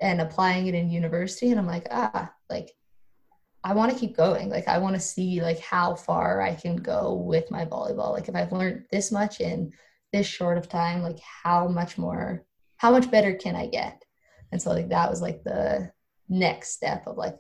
and 0.01 0.21
applying 0.21 0.67
it 0.67 0.75
in 0.75 0.91
university. 0.91 1.51
And 1.51 1.59
I'm 1.59 1.67
like, 1.67 1.87
ah, 1.91 2.33
like 2.51 2.73
I 3.65 3.75
want 3.75 3.93
to 3.93 3.99
keep 3.99 4.17
going. 4.17 4.49
Like 4.49 4.69
I 4.69 4.79
want 4.79 4.95
to 4.95 5.01
see 5.01 5.43
like 5.43 5.59
how 5.61 5.95
far 5.95 6.41
I 6.41 6.55
can 6.55 6.77
go 6.77 7.15
with 7.15 7.51
my 7.51 7.65
volleyball. 7.65 8.13
Like 8.13 8.29
if 8.29 8.35
I've 8.37 8.53
learned 8.53 8.85
this 8.91 9.11
much 9.11 9.41
in 9.41 9.73
this 10.17 10.27
short 10.27 10.59
of 10.59 10.69
time, 10.69 11.03
like 11.03 11.19
how 11.45 11.69
much 11.69 11.99
more, 11.99 12.45
how 12.77 12.91
much 12.91 13.11
better 13.11 13.35
can 13.35 13.55
I 13.55 13.67
get? 13.67 14.03
And 14.53 14.61
so 14.61 14.71
like 14.71 14.89
that 14.89 15.11
was 15.11 15.21
like 15.21 15.43
the 15.45 15.91
next 16.29 16.71
step 16.71 17.07
of 17.07 17.17
like, 17.17 17.37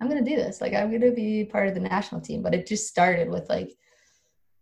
I'm 0.00 0.08
gonna 0.08 0.22
do 0.22 0.36
this. 0.36 0.60
Like 0.60 0.72
I'm 0.72 0.90
gonna 0.90 1.12
be 1.12 1.44
part 1.44 1.68
of 1.68 1.74
the 1.74 1.80
national 1.80 2.20
team. 2.20 2.42
But 2.42 2.54
it 2.54 2.66
just 2.66 2.88
started 2.88 3.28
with 3.28 3.48
like 3.48 3.70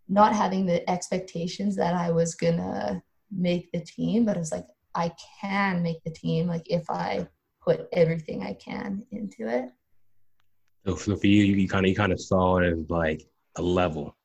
not 0.09 0.35
having 0.35 0.67
the 0.67 0.89
expectations 0.91 1.77
that 1.77 1.95
I 1.95 2.11
was 2.11 2.35
gonna 2.35 3.03
make 3.31 3.71
the 3.73 3.81
team, 3.81 4.25
but 4.25 4.37
it 4.37 4.41
was 4.41 4.53
like 4.53 4.67
I 4.95 5.13
can 5.41 5.83
make 5.83 6.03
the 6.05 6.11
team 6.11 6.47
like 6.47 6.65
if 6.67 6.89
I 6.91 7.29
put 7.63 7.87
everything 7.93 8.43
I 8.43 8.55
can 8.55 9.05
into 9.13 9.49
it. 9.49 9.71
So, 10.87 10.97
so 10.97 11.17
for 11.17 11.27
you, 11.27 11.45
you 11.45 11.69
kind 11.69 11.85
of 11.85 11.91
you 11.91 11.97
kind 11.97 12.13
of 12.13 12.21
saw 12.21 12.59
it 12.59 12.73
as 12.73 12.89
like 12.89 13.23
a 13.57 13.63
level. 13.63 14.17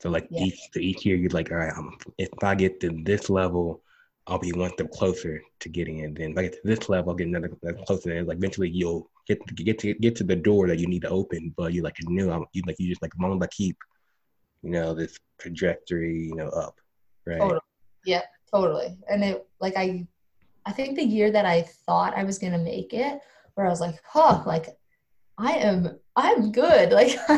So 0.00 0.10
like 0.10 0.28
each 0.32 0.60
so 0.72 0.80
each 0.80 1.04
year, 1.04 1.16
you're 1.16 1.30
like, 1.30 1.50
all 1.50 1.58
right, 1.58 1.72
I'm, 1.76 1.96
if 2.18 2.28
I 2.42 2.54
get 2.54 2.80
to 2.80 2.90
this 3.02 3.28
level, 3.28 3.82
I'll 4.28 4.38
be 4.38 4.52
one 4.52 4.70
step 4.72 4.92
closer 4.92 5.42
to 5.60 5.68
getting 5.68 5.98
it. 5.98 6.14
Then 6.14 6.32
if 6.32 6.38
I 6.38 6.42
get 6.42 6.52
to 6.52 6.60
this 6.64 6.88
level, 6.88 7.10
I'll 7.10 7.16
get 7.16 7.28
another 7.28 7.50
closer. 7.86 8.12
And 8.12 8.28
like 8.28 8.38
eventually, 8.38 8.68
you'll 8.68 9.10
get 9.26 9.44
to 9.46 9.54
get 9.54 9.78
to 9.80 9.94
get 9.94 10.14
to 10.16 10.24
the 10.24 10.36
door 10.36 10.68
that 10.68 10.78
you 10.78 10.86
need 10.86 11.02
to 11.02 11.08
open. 11.08 11.52
But 11.56 11.72
you 11.72 11.82
like 11.82 11.98
you 11.98 12.08
knew 12.10 12.30
I'm, 12.30 12.44
you 12.52 12.62
like 12.66 12.76
you 12.78 12.88
just 12.88 13.02
like 13.02 13.12
as 13.14 13.20
long 13.20 13.36
as 13.36 13.44
I 13.44 13.48
keep, 13.48 13.76
you 14.62 14.70
know, 14.70 14.94
this 14.94 15.18
trajectory, 15.40 16.26
you 16.26 16.34
know, 16.36 16.48
up, 16.48 16.76
right? 17.26 17.40
Totally. 17.40 17.60
Yeah, 18.04 18.22
totally. 18.52 18.98
And 19.10 19.24
it 19.24 19.48
like 19.60 19.76
I, 19.76 20.06
I 20.64 20.72
think 20.72 20.96
the 20.96 21.04
year 21.04 21.32
that 21.32 21.44
I 21.44 21.62
thought 21.62 22.16
I 22.16 22.22
was 22.22 22.38
gonna 22.38 22.58
make 22.58 22.94
it, 22.94 23.18
where 23.54 23.66
I 23.66 23.70
was 23.70 23.80
like, 23.80 23.98
huh, 24.04 24.44
like 24.46 24.78
I 25.38 25.54
am 25.54 25.98
I'm 26.14 26.52
good. 26.52 26.92
Like 26.98 27.18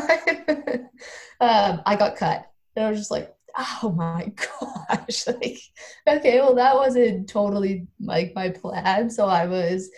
um, 1.39 1.81
I 1.85 1.95
got 1.97 2.17
cut. 2.17 2.50
And 2.75 2.85
I 2.85 2.89
was 2.89 2.99
just 2.99 3.11
like, 3.11 3.33
oh 3.57 3.93
my 3.95 4.31
gosh. 4.35 5.27
Like, 5.27 5.59
okay, 6.07 6.39
well 6.39 6.55
that 6.55 6.75
wasn't 6.75 7.29
totally 7.29 7.87
like 7.99 8.33
my 8.35 8.49
plan. 8.49 9.09
So 9.09 9.27
I 9.27 9.45
was 9.45 9.89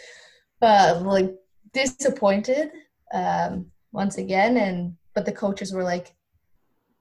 uh, 0.61 1.01
like 1.03 1.33
disappointed 1.73 2.71
um, 3.13 3.67
once 3.91 4.17
again. 4.17 4.57
And 4.57 4.95
but 5.13 5.25
the 5.25 5.31
coaches 5.31 5.73
were 5.73 5.83
like, 5.83 6.15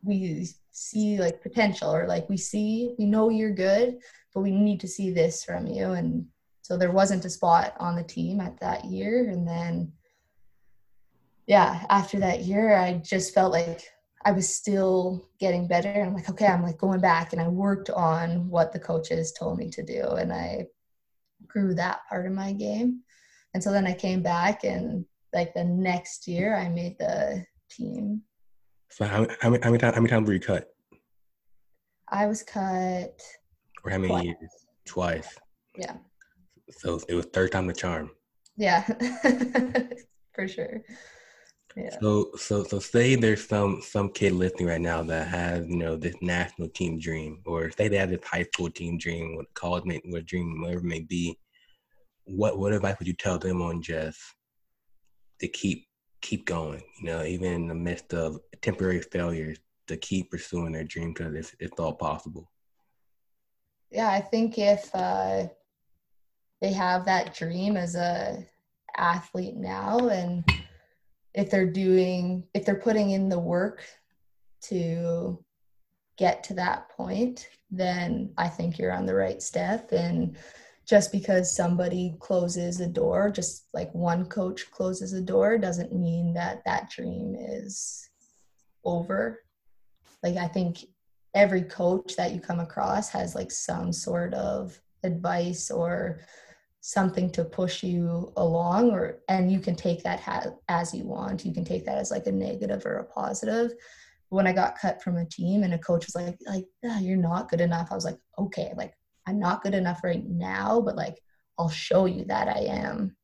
we 0.03 0.49
see 0.73 1.19
like 1.19 1.43
potential 1.43 1.95
or 1.95 2.07
like 2.07 2.29
we 2.29 2.37
see 2.37 2.95
we 2.99 3.07
know 3.07 3.29
you're 3.29 3.55
good, 3.55 3.99
but 4.35 4.41
we 4.41 4.51
need 4.51 4.81
to 4.81 4.89
see 4.89 5.11
this 5.11 5.45
from 5.45 5.67
you. 5.67 5.93
And 5.93 6.27
so 6.63 6.77
there 6.77 6.93
wasn't 6.93 7.25
a 7.25 7.31
spot 7.31 7.75
on 7.79 7.97
the 7.97 8.03
team 8.03 8.41
at 8.41 8.59
that 8.61 8.85
year. 8.85 9.31
And 9.31 9.47
then 9.47 9.93
yeah, 11.47 11.85
after 11.89 12.19
that 12.21 12.41
year, 12.41 12.77
I 12.77 12.95
just 12.95 13.35
felt 13.35 13.53
like 13.53 13.85
I 14.25 14.33
was 14.33 14.53
still 14.53 15.29
getting 15.41 15.67
better. 15.67 15.89
And 15.89 16.09
I'm 16.09 16.15
like, 16.15 16.31
okay, 16.31 16.47
I'm 16.47 16.63
like 16.63 16.79
going 16.79 17.01
back 17.01 17.33
and 17.33 17.43
I 17.43 17.49
worked 17.49 17.91
on 17.91 18.49
what 18.49 18.73
the 18.73 18.79
coaches 18.79 19.33
told 19.33 19.59
me 19.59 19.69
to 19.71 19.83
do. 19.83 20.03
And 20.03 20.33
I 20.33 20.67
grew 21.47 21.75
that 21.75 22.01
part 22.09 22.27
of 22.27 22.33
my 22.33 22.53
game. 22.53 23.01
And 23.55 23.63
so 23.63 23.73
then 23.73 23.87
I 23.87 23.93
came 23.93 24.23
back 24.23 24.65
and 24.65 25.05
like 25.35 25.55
the 25.55 25.65
next 25.65 26.29
year 26.29 26.57
I 26.57 26.69
made 26.69 26.99
the 26.99 27.45
team. 27.71 28.23
So 28.91 29.05
how, 29.05 29.27
how, 29.41 29.51
many, 29.51 29.63
how, 29.63 29.71
many, 29.71 29.79
times, 29.79 29.95
how 29.95 30.01
many 30.01 30.11
times 30.11 30.27
were 30.27 30.35
you 30.35 30.41
cut? 30.41 30.69
I 32.09 32.27
was 32.27 32.43
cut. 32.43 33.21
Or 33.85 33.91
how 33.91 33.99
many 33.99 34.09
twice. 34.09 34.25
years? 34.25 34.67
Twice. 34.85 35.39
Yeah. 35.77 35.97
So 36.71 37.01
it 37.09 37.15
was 37.15 37.27
third 37.27 37.53
time 37.53 37.67
the 37.67 37.73
charm. 37.73 38.11
Yeah, 38.57 38.83
for 40.35 40.47
sure. 40.47 40.83
So 42.01 42.31
so 42.37 42.65
so 42.65 42.79
say 42.79 43.15
there's 43.15 43.47
some 43.47 43.81
some 43.83 44.11
kid 44.11 44.33
listening 44.33 44.67
right 44.67 44.81
now 44.81 45.03
that 45.05 45.29
has 45.29 45.67
you 45.69 45.77
know 45.77 45.97
this 45.97 46.15
national 46.21 46.69
team 46.69 46.99
dream, 46.99 47.43
or 47.47 47.71
say 47.71 47.89
they 47.89 47.97
have 47.97 48.11
this 48.11 48.25
high 48.25 48.45
school 48.45 48.71
team 48.71 48.99
dream, 48.99 49.37
what 49.37 49.53
college 49.55 49.85
may, 49.85 50.01
what 50.05 50.27
dream, 50.27 50.61
whatever 50.61 50.81
it 50.81 50.85
may 50.85 51.01
be. 51.01 51.39
What 52.25 52.59
what 52.59 52.73
advice 52.73 52.97
would 52.99 53.09
you 53.09 53.15
tell 53.15 53.39
them 53.39 53.63
on 53.63 53.83
just 53.83 54.19
to 55.41 55.49
keep 55.49 55.87
keep 56.21 56.47
going? 56.47 56.83
You 57.01 57.07
know, 57.07 57.25
even 57.25 57.53
in 57.53 57.69
the 57.69 57.75
midst 57.75 58.13
of 58.15 58.39
temporary 58.61 59.01
failures, 59.01 59.59
to 59.89 59.97
keep 59.97 60.31
pursuing 60.31 60.73
their 60.73 60.85
dream 60.85 61.13
because 61.13 61.35
it's 61.35 61.55
it's 61.59 61.81
all 61.81 61.95
possible. 61.95 62.51
Yeah, 63.91 64.11
I 64.11 64.21
think 64.21 64.59
if 64.59 64.95
uh, 64.95 65.49
they 66.61 66.73
have 66.73 67.05
that 67.05 67.35
dream 67.35 67.77
as 67.77 67.95
a 67.95 68.47
athlete 68.97 69.57
now 69.57 70.09
and 70.09 70.45
if 71.35 71.51
they're 71.51 71.71
doing 71.71 72.45
if 72.55 72.65
they're 72.65 72.75
putting 72.75 73.11
in 73.11 73.29
the 73.29 73.39
work 73.39 73.83
to 74.63 75.43
get 76.19 76.45
to 76.45 76.55
that 76.55 76.89
point 76.91 77.49
then 77.71 78.33
i 78.37 78.49
think 78.49 78.79
you're 78.79 78.93
on 78.93 79.07
the 79.07 79.15
right 79.15 79.43
step. 79.43 79.93
And 79.93 80.37
just 80.87 81.13
because 81.13 81.55
somebody 81.57 82.15
closes 82.19 82.81
a 82.81 82.87
door 82.87 83.31
just 83.31 83.69
like 83.73 83.93
one 83.95 84.27
coach 84.27 84.71
closes 84.71 85.13
a 85.13 85.21
door 85.21 85.57
doesn't 85.59 85.95
mean 85.95 86.35
that 86.35 86.63
that 86.65 86.91
dream 86.91 87.35
is 87.39 88.11
over. 88.85 89.43
Like 90.23 90.37
i 90.37 90.49
think 90.49 90.85
every 91.35 91.63
coach 91.63 92.17
that 92.17 92.33
you 92.33 92.41
come 92.41 92.61
across 92.61 93.09
has 93.09 93.35
like 93.35 93.51
some 93.51 93.93
sort 93.93 94.35
of 94.35 94.79
advice 95.03 95.71
or 95.71 96.21
something 96.83 97.31
to 97.31 97.45
push 97.45 97.83
you 97.83 98.33
along 98.37 98.91
or 98.91 99.21
and 99.29 99.51
you 99.51 99.61
can 99.61 99.75
take 99.75 100.03
that 100.03 100.21
ha- 100.21 100.53
as 100.69 100.93
you 100.93 101.05
want. 101.05 101.45
You 101.45 101.55
can 101.55 101.65
take 101.65 101.87
that 101.87 101.99
as 101.99 102.11
like 102.11 102.27
a 102.27 102.33
negative 102.33 102.85
or 102.85 102.97
a 102.99 103.05
positive. 103.05 103.73
When 104.29 104.47
i 104.47 104.53
got 104.53 104.79
cut 104.79 105.03
from 105.03 105.17
a 105.17 105.27
team 105.27 105.63
and 105.63 105.75
a 105.75 105.79
coach 105.79 106.07
was 106.07 106.15
like 106.15 106.39
like 106.47 106.67
oh, 106.85 106.99
you're 107.01 107.19
not 107.19 107.51
good 107.51 107.61
enough 107.61 107.93
i 107.93 107.95
was 107.95 108.07
like 108.07 108.17
okay 108.39 108.73
like 108.79 108.95
i'm 109.27 109.39
not 109.39 109.63
good 109.63 109.75
enough 109.75 110.03
right 110.03 110.25
now 110.27 110.81
but 110.81 110.97
like 110.97 111.19
i'll 111.59 111.69
show 111.69 112.07
you 112.07 112.25
that 112.25 112.49
i 112.49 112.61
am 112.61 113.15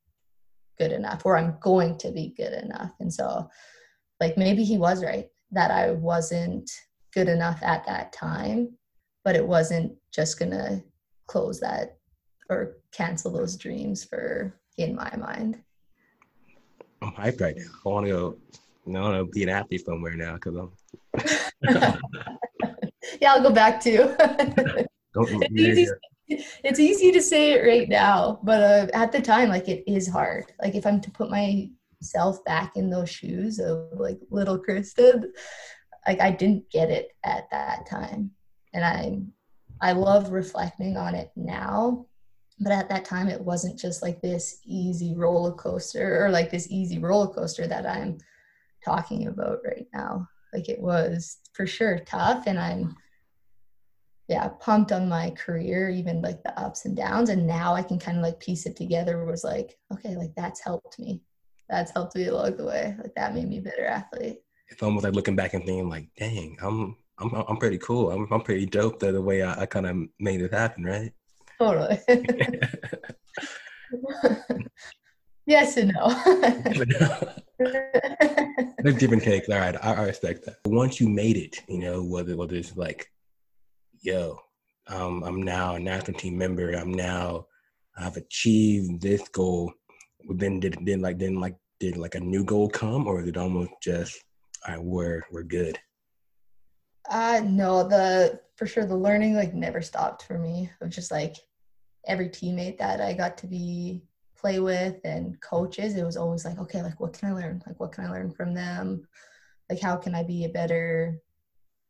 good 0.79 0.91
enough 0.91 1.25
or 1.25 1.37
i'm 1.37 1.57
going 1.61 1.97
to 1.97 2.11
be 2.11 2.33
good 2.35 2.53
enough. 2.53 2.91
And 2.99 3.13
so 3.13 3.49
like 4.19 4.37
maybe 4.37 4.63
he 4.63 4.77
was 4.77 5.03
right 5.03 5.27
that 5.51 5.71
I 5.71 5.91
wasn't 5.91 6.69
good 7.13 7.27
enough 7.27 7.61
at 7.63 7.85
that 7.85 8.13
time, 8.13 8.77
but 9.23 9.35
it 9.35 9.45
wasn't 9.45 9.93
just 10.13 10.39
gonna 10.39 10.83
close 11.27 11.59
that 11.59 11.97
or 12.49 12.77
cancel 12.91 13.31
those 13.31 13.55
dreams 13.55 14.03
for 14.03 14.59
in 14.77 14.95
my 14.95 15.13
mind. 15.15 15.61
I'm 17.01 17.11
hyped 17.11 17.41
right 17.41 17.55
now. 17.55 17.63
I 17.85 17.89
want 17.89 18.05
to 18.07 18.11
go. 18.11 18.37
No, 18.85 18.99
I 18.99 19.09
want 19.09 19.17
to 19.17 19.25
be 19.31 19.43
an 19.43 19.49
athlete 19.49 19.85
somewhere 19.85 20.15
now 20.15 20.33
because 20.33 20.55
I'm. 20.55 20.71
yeah, 23.21 23.33
I'll 23.33 23.43
go 23.43 23.51
back 23.51 23.81
too. 23.81 24.15
it's, 25.15 25.51
easy, 25.51 25.87
it's 26.63 26.79
easy 26.79 27.11
to 27.11 27.21
say 27.21 27.53
it 27.53 27.65
right 27.65 27.87
now, 27.87 28.39
but 28.43 28.61
uh, 28.61 28.87
at 28.93 29.11
the 29.11 29.21
time, 29.21 29.49
like 29.49 29.67
it 29.67 29.83
is 29.87 30.07
hard. 30.07 30.51
Like 30.61 30.75
if 30.75 30.85
I'm 30.85 30.99
to 31.01 31.11
put 31.11 31.29
myself 31.29 32.43
back 32.45 32.75
in 32.75 32.89
those 32.89 33.09
shoes 33.09 33.59
of 33.59 33.87
like 33.93 34.19
little 34.29 34.57
Kristen, 34.57 35.31
like 36.07 36.19
I 36.19 36.31
didn't 36.31 36.69
get 36.71 36.89
it 36.89 37.11
at 37.23 37.49
that 37.51 37.85
time, 37.85 38.31
and 38.73 38.83
I, 38.83 39.19
I 39.81 39.93
love 39.93 40.31
reflecting 40.31 40.97
on 40.97 41.15
it 41.15 41.31
now 41.35 42.07
but 42.59 42.71
at 42.71 42.89
that 42.89 43.05
time 43.05 43.27
it 43.27 43.41
wasn't 43.41 43.79
just 43.79 44.01
like 44.01 44.21
this 44.21 44.59
easy 44.65 45.15
roller 45.15 45.53
coaster 45.53 46.25
or 46.25 46.29
like 46.29 46.51
this 46.51 46.67
easy 46.69 46.99
roller 46.99 47.33
coaster 47.33 47.67
that 47.67 47.85
i'm 47.85 48.17
talking 48.83 49.27
about 49.27 49.59
right 49.65 49.87
now. 49.93 50.27
Like 50.53 50.69
it 50.69 50.81
was 50.81 51.37
for 51.53 51.67
sure 51.67 51.99
tough 51.99 52.45
and 52.47 52.59
i'm 52.59 52.95
yeah 54.27 54.47
pumped 54.59 54.91
on 54.91 55.09
my 55.09 55.31
career 55.31 55.89
even 55.89 56.21
like 56.21 56.41
the 56.43 56.57
ups 56.59 56.85
and 56.85 56.95
downs 56.95 57.29
and 57.29 57.45
now 57.45 57.73
i 57.73 57.83
can 57.83 57.99
kind 57.99 58.17
of 58.17 58.23
like 58.23 58.39
piece 58.39 58.65
it 58.65 58.75
together 58.75 59.25
was 59.25 59.43
like 59.43 59.77
okay 59.93 60.15
like 60.15 60.33
that's 60.35 60.61
helped 60.61 60.99
me. 60.99 61.21
That's 61.69 61.91
helped 61.91 62.15
me 62.15 62.25
along 62.25 62.57
the 62.57 62.65
way. 62.65 62.95
Like 62.97 63.13
that 63.13 63.35
made 63.35 63.47
me 63.47 63.59
a 63.59 63.61
better 63.61 63.85
athlete. 63.85 64.39
It's 64.69 64.81
almost 64.81 65.03
like 65.03 65.13
looking 65.13 65.35
back 65.35 65.53
and 65.53 65.63
thinking 65.63 65.87
like 65.87 66.07
dang 66.17 66.57
i'm 66.63 66.95
i'm, 67.19 67.33
I'm 67.47 67.57
pretty 67.57 67.77
cool. 67.77 68.11
I'm, 68.11 68.27
I'm 68.31 68.41
pretty 68.41 68.65
dope 68.65 68.99
the, 68.99 69.11
the 69.11 69.21
way 69.21 69.43
i, 69.43 69.61
I 69.61 69.65
kind 69.65 69.85
of 69.85 69.97
made 70.19 70.41
it 70.41 70.53
happen 70.53 70.83
right 70.83 71.11
Totally. 71.59 71.99
yes 75.45 75.77
and 75.77 75.93
no. 75.93 76.09
There's 77.59 78.95
different 78.95 79.23
takes. 79.23 79.49
All 79.49 79.57
right, 79.59 79.75
I, 79.83 79.93
I, 79.93 80.03
respect 80.05 80.45
that. 80.45 80.57
Once 80.65 80.99
you 80.99 81.09
made 81.09 81.37
it, 81.37 81.61
you 81.67 81.79
know, 81.79 82.03
whether 82.03 82.37
whether 82.37 82.55
it's 82.55 82.75
like, 82.77 83.11
yo, 84.01 84.39
um, 84.87 85.23
I'm 85.23 85.41
now 85.43 85.75
a 85.75 85.79
national 85.79 86.17
team 86.17 86.37
member. 86.37 86.71
I'm 86.71 86.93
now, 86.93 87.47
I've 87.97 88.17
achieved 88.17 89.01
this 89.01 89.27
goal. 89.29 89.73
Then 90.29 90.59
did 90.59 90.77
then 90.83 91.01
like 91.01 91.19
then 91.19 91.35
like 91.35 91.55
did 91.79 91.97
like 91.97 92.15
a 92.15 92.19
new 92.19 92.43
goal 92.43 92.69
come, 92.69 93.07
or 93.07 93.21
is 93.21 93.27
it 93.27 93.37
almost 93.37 93.71
just, 93.81 94.23
all 94.67 94.75
right, 94.75 94.83
we're 94.83 95.23
we're 95.31 95.43
good? 95.43 95.77
Uh 97.09 97.41
no, 97.43 97.87
the 97.87 98.39
for 98.55 98.67
sure 98.67 98.85
the 98.85 98.95
learning 98.95 99.35
like 99.35 99.53
never 99.53 99.81
stopped 99.81 100.23
for 100.23 100.37
me. 100.37 100.69
Of 100.81 100.89
just 100.89 101.11
like 101.11 101.35
every 102.07 102.29
teammate 102.29 102.77
that 102.79 103.01
I 103.01 103.13
got 103.13 103.37
to 103.39 103.47
be 103.47 104.01
play 104.37 104.59
with 104.59 104.95
and 105.03 105.39
coaches, 105.41 105.95
it 105.95 106.03
was 106.03 106.17
always 106.17 106.45
like, 106.45 106.57
okay, 106.59 106.81
like 106.81 106.99
what 106.99 107.13
can 107.13 107.29
I 107.29 107.33
learn? 107.33 107.61
Like 107.67 107.79
what 107.79 107.91
can 107.91 108.05
I 108.05 108.11
learn 108.11 108.31
from 108.31 108.53
them? 108.53 109.07
Like 109.69 109.81
how 109.81 109.97
can 109.97 110.15
I 110.15 110.23
be 110.23 110.45
a 110.45 110.49
better 110.49 111.19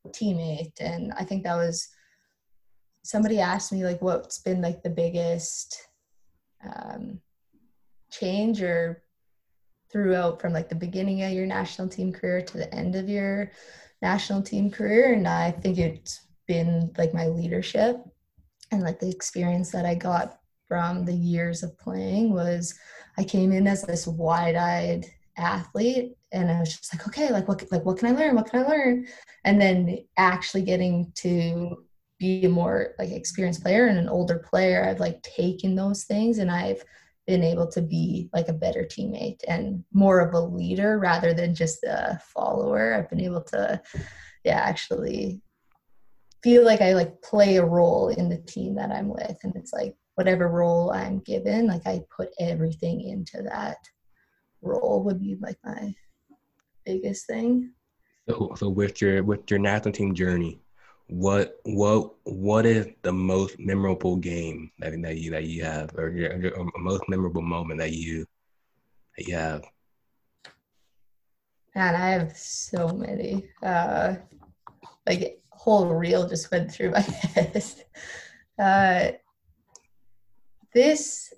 teammate? 0.07 0.73
And 0.79 1.13
I 1.13 1.23
think 1.23 1.43
that 1.43 1.55
was 1.55 1.87
somebody 3.03 3.39
asked 3.39 3.71
me 3.71 3.83
like 3.83 4.01
what's 4.01 4.39
been 4.39 4.61
like 4.61 4.83
the 4.83 4.89
biggest 4.89 5.87
um, 6.63 7.19
change 8.11 8.61
or 8.61 9.03
throughout 9.91 10.39
from 10.39 10.53
like 10.53 10.69
the 10.69 10.75
beginning 10.75 11.23
of 11.23 11.31
your 11.31 11.45
national 11.45 11.87
team 11.87 12.13
career 12.13 12.41
to 12.41 12.57
the 12.57 12.73
end 12.73 12.95
of 12.95 13.09
your 13.09 13.51
national 14.01 14.41
team 14.41 14.69
career 14.69 15.13
and 15.13 15.27
i 15.27 15.51
think 15.51 15.77
it's 15.77 16.27
been 16.47 16.91
like 16.97 17.13
my 17.13 17.27
leadership 17.27 17.97
and 18.71 18.81
like 18.83 18.99
the 18.99 19.09
experience 19.09 19.71
that 19.71 19.85
I 19.85 19.95
got 19.95 20.39
from 20.67 21.05
the 21.05 21.13
years 21.13 21.63
of 21.63 21.77
playing 21.79 22.33
was 22.33 22.77
I 23.17 23.23
came 23.23 23.51
in 23.51 23.67
as 23.67 23.81
this 23.81 24.07
wide-eyed 24.07 25.05
athlete 25.37 26.13
and 26.31 26.51
I 26.51 26.59
was 26.59 26.77
just 26.77 26.93
like, 26.93 27.07
okay, 27.07 27.31
like 27.31 27.47
what 27.47 27.63
like 27.71 27.85
what 27.85 27.97
can 27.97 28.15
I 28.15 28.19
learn? 28.19 28.35
What 28.35 28.49
can 28.49 28.63
I 28.63 28.67
learn? 28.67 29.07
And 29.45 29.59
then 29.59 29.97
actually 30.17 30.61
getting 30.61 31.11
to 31.15 31.83
be 32.19 32.45
a 32.45 32.49
more 32.49 32.93
like 32.99 33.09
experienced 33.09 33.63
player 33.63 33.87
and 33.87 33.97
an 33.97 34.09
older 34.09 34.39
player, 34.39 34.85
I've 34.85 34.99
like 34.99 35.21
taken 35.23 35.75
those 35.75 36.03
things 36.03 36.37
and 36.37 36.51
I've 36.51 36.83
been 37.25 37.43
able 37.43 37.67
to 37.71 37.81
be 37.81 38.29
like 38.33 38.47
a 38.47 38.53
better 38.53 38.83
teammate 38.83 39.39
and 39.47 39.83
more 39.93 40.19
of 40.19 40.33
a 40.33 40.39
leader 40.39 40.99
rather 40.99 41.33
than 41.33 41.55
just 41.55 41.83
a 41.83 42.19
follower. 42.23 42.93
I've 42.93 43.09
been 43.09 43.21
able 43.21 43.41
to 43.43 43.81
yeah, 44.43 44.59
actually 44.59 45.41
feel 46.43 46.63
like 46.65 46.81
I 46.81 46.93
like 46.93 47.21
play 47.21 47.57
a 47.57 47.65
role 47.65 48.09
in 48.09 48.29
the 48.29 48.37
team 48.37 48.75
that 48.75 48.91
I'm 48.91 49.09
with. 49.09 49.37
And 49.43 49.55
it's 49.55 49.73
like 49.73 49.95
whatever 50.15 50.47
role 50.47 50.91
I'm 50.91 51.19
given, 51.19 51.67
like 51.67 51.85
I 51.85 52.01
put 52.15 52.29
everything 52.39 53.01
into 53.01 53.41
that 53.43 53.77
role 54.61 55.03
would 55.03 55.19
be 55.19 55.37
like 55.41 55.57
my 55.63 55.93
biggest 56.85 57.27
thing. 57.27 57.71
So 58.27 58.53
so 58.55 58.69
with 58.69 59.01
your 59.01 59.23
with 59.23 59.49
your 59.49 59.59
national 59.59 59.93
team 59.93 60.13
journey, 60.13 60.61
what 61.07 61.55
what 61.63 62.13
what 62.23 62.65
is 62.65 62.87
the 63.01 63.11
most 63.11 63.59
memorable 63.59 64.17
game 64.17 64.71
that, 64.79 65.01
that 65.01 65.17
you 65.17 65.31
that 65.31 65.45
you 65.45 65.63
have 65.63 65.91
or 65.97 66.09
your, 66.09 66.39
your 66.39 66.69
most 66.77 67.03
memorable 67.07 67.41
moment 67.41 67.79
that 67.79 67.93
you 67.93 68.25
that 69.17 69.27
you 69.27 69.35
have? 69.35 69.63
Man, 71.75 71.95
I 71.95 72.09
have 72.09 72.37
so 72.37 72.89
many. 72.89 73.49
Uh 73.63 74.15
like 75.07 75.41
whole 75.69 75.85
reel 75.85 76.27
just 76.27 76.49
went 76.51 76.71
through 76.71 76.91
my 76.91 76.99
head. 77.35 77.63
Uh, 78.57 79.11
this, 80.73 81.31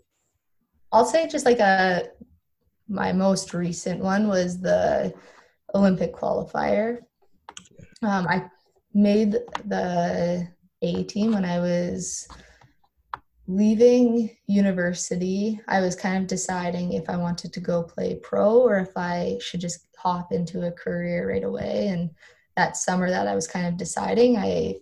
I'll 0.92 1.06
say, 1.06 1.28
just 1.28 1.46
like 1.46 1.60
a 1.60 2.10
my 2.88 3.12
most 3.14 3.54
recent 3.54 4.02
one 4.02 4.28
was 4.28 4.60
the 4.60 5.14
Olympic 5.76 6.14
qualifier. 6.14 7.00
Um, 8.02 8.28
I 8.28 8.50
made 8.94 9.38
the 9.66 10.48
A 10.82 11.04
team 11.04 11.34
when 11.34 11.46
I 11.46 11.60
was 11.60 12.28
leaving 13.48 14.36
university. 14.48 15.60
I 15.68 15.80
was 15.82 15.96
kind 15.96 16.18
of 16.22 16.28
deciding 16.28 16.94
if 16.94 17.10
I 17.10 17.18
wanted 17.18 17.54
to 17.54 17.60
go 17.60 17.84
play 17.84 18.16
pro 18.16 18.60
or 18.60 18.80
if 18.80 18.92
I 18.96 19.38
should 19.42 19.62
just 19.62 19.88
hop 19.98 20.32
into 20.32 20.68
a 20.68 20.72
career 20.72 21.30
right 21.30 21.44
away. 21.44 21.88
And 21.90 22.12
that 22.56 22.78
summer 22.78 23.10
that 23.10 23.28
I 23.28 23.36
was 23.36 23.48
kind 23.48 23.68
of 23.68 23.78
deciding, 23.78 24.38
I 24.38 24.76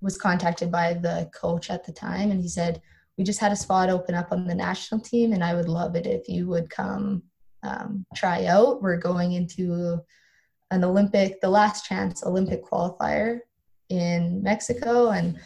was 0.00 0.18
contacted 0.18 0.70
by 0.70 0.94
the 0.94 1.30
coach 1.34 1.70
at 1.70 1.84
the 1.84 1.92
time 1.92 2.30
and 2.30 2.40
he 2.40 2.48
said, 2.48 2.80
We 3.16 3.24
just 3.24 3.40
had 3.40 3.52
a 3.52 3.56
spot 3.56 3.90
open 3.90 4.14
up 4.14 4.32
on 4.32 4.46
the 4.46 4.54
national 4.54 5.00
team 5.00 5.32
and 5.32 5.42
I 5.42 5.54
would 5.54 5.68
love 5.68 5.96
it 5.96 6.06
if 6.06 6.28
you 6.28 6.46
would 6.48 6.70
come 6.70 7.22
um, 7.62 8.06
try 8.14 8.46
out. 8.46 8.82
We're 8.82 8.98
going 8.98 9.32
into 9.32 10.00
an 10.70 10.84
Olympic, 10.84 11.40
the 11.40 11.48
last 11.48 11.86
chance 11.86 12.24
Olympic 12.24 12.64
qualifier 12.64 13.40
in 13.88 14.42
Mexico. 14.42 15.10
And 15.10 15.38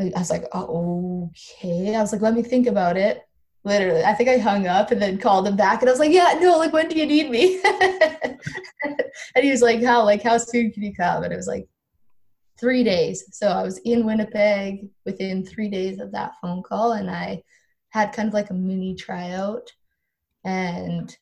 I 0.00 0.10
was 0.16 0.30
like, 0.30 0.44
oh, 0.52 1.30
okay. 1.30 1.94
I 1.94 2.00
was 2.00 2.12
like, 2.12 2.22
let 2.22 2.34
me 2.34 2.42
think 2.42 2.66
about 2.66 2.96
it 2.96 3.22
literally 3.66 4.04
i 4.04 4.14
think 4.14 4.28
i 4.28 4.38
hung 4.38 4.66
up 4.68 4.92
and 4.92 5.02
then 5.02 5.18
called 5.18 5.46
him 5.46 5.56
back 5.56 5.82
and 5.82 5.88
i 5.88 5.92
was 5.92 5.98
like 5.98 6.12
yeah 6.12 6.38
no 6.40 6.56
like 6.56 6.72
when 6.72 6.88
do 6.88 6.96
you 6.96 7.04
need 7.04 7.28
me? 7.28 7.60
And 9.34 9.44
he 9.44 9.50
was 9.50 9.62
like 9.62 9.82
how 9.82 10.04
like 10.04 10.22
how 10.22 10.38
soon 10.38 10.70
can 10.70 10.82
you 10.82 10.94
come? 10.94 11.24
And 11.24 11.32
it 11.32 11.36
was 11.36 11.46
like 11.46 11.68
three 12.58 12.84
days. 12.84 13.24
So 13.32 13.48
i 13.48 13.62
was 13.62 13.78
in 13.78 14.06
winnipeg 14.06 14.88
within 15.04 15.44
three 15.44 15.68
days 15.68 15.98
of 16.00 16.12
that 16.12 16.32
phone 16.40 16.62
call 16.62 16.92
and 16.92 17.10
i 17.10 17.42
had 17.90 18.12
kind 18.12 18.28
of 18.28 18.34
like 18.34 18.50
a 18.50 18.54
mini 18.54 18.94
tryout 18.94 19.70
and 20.44 21.16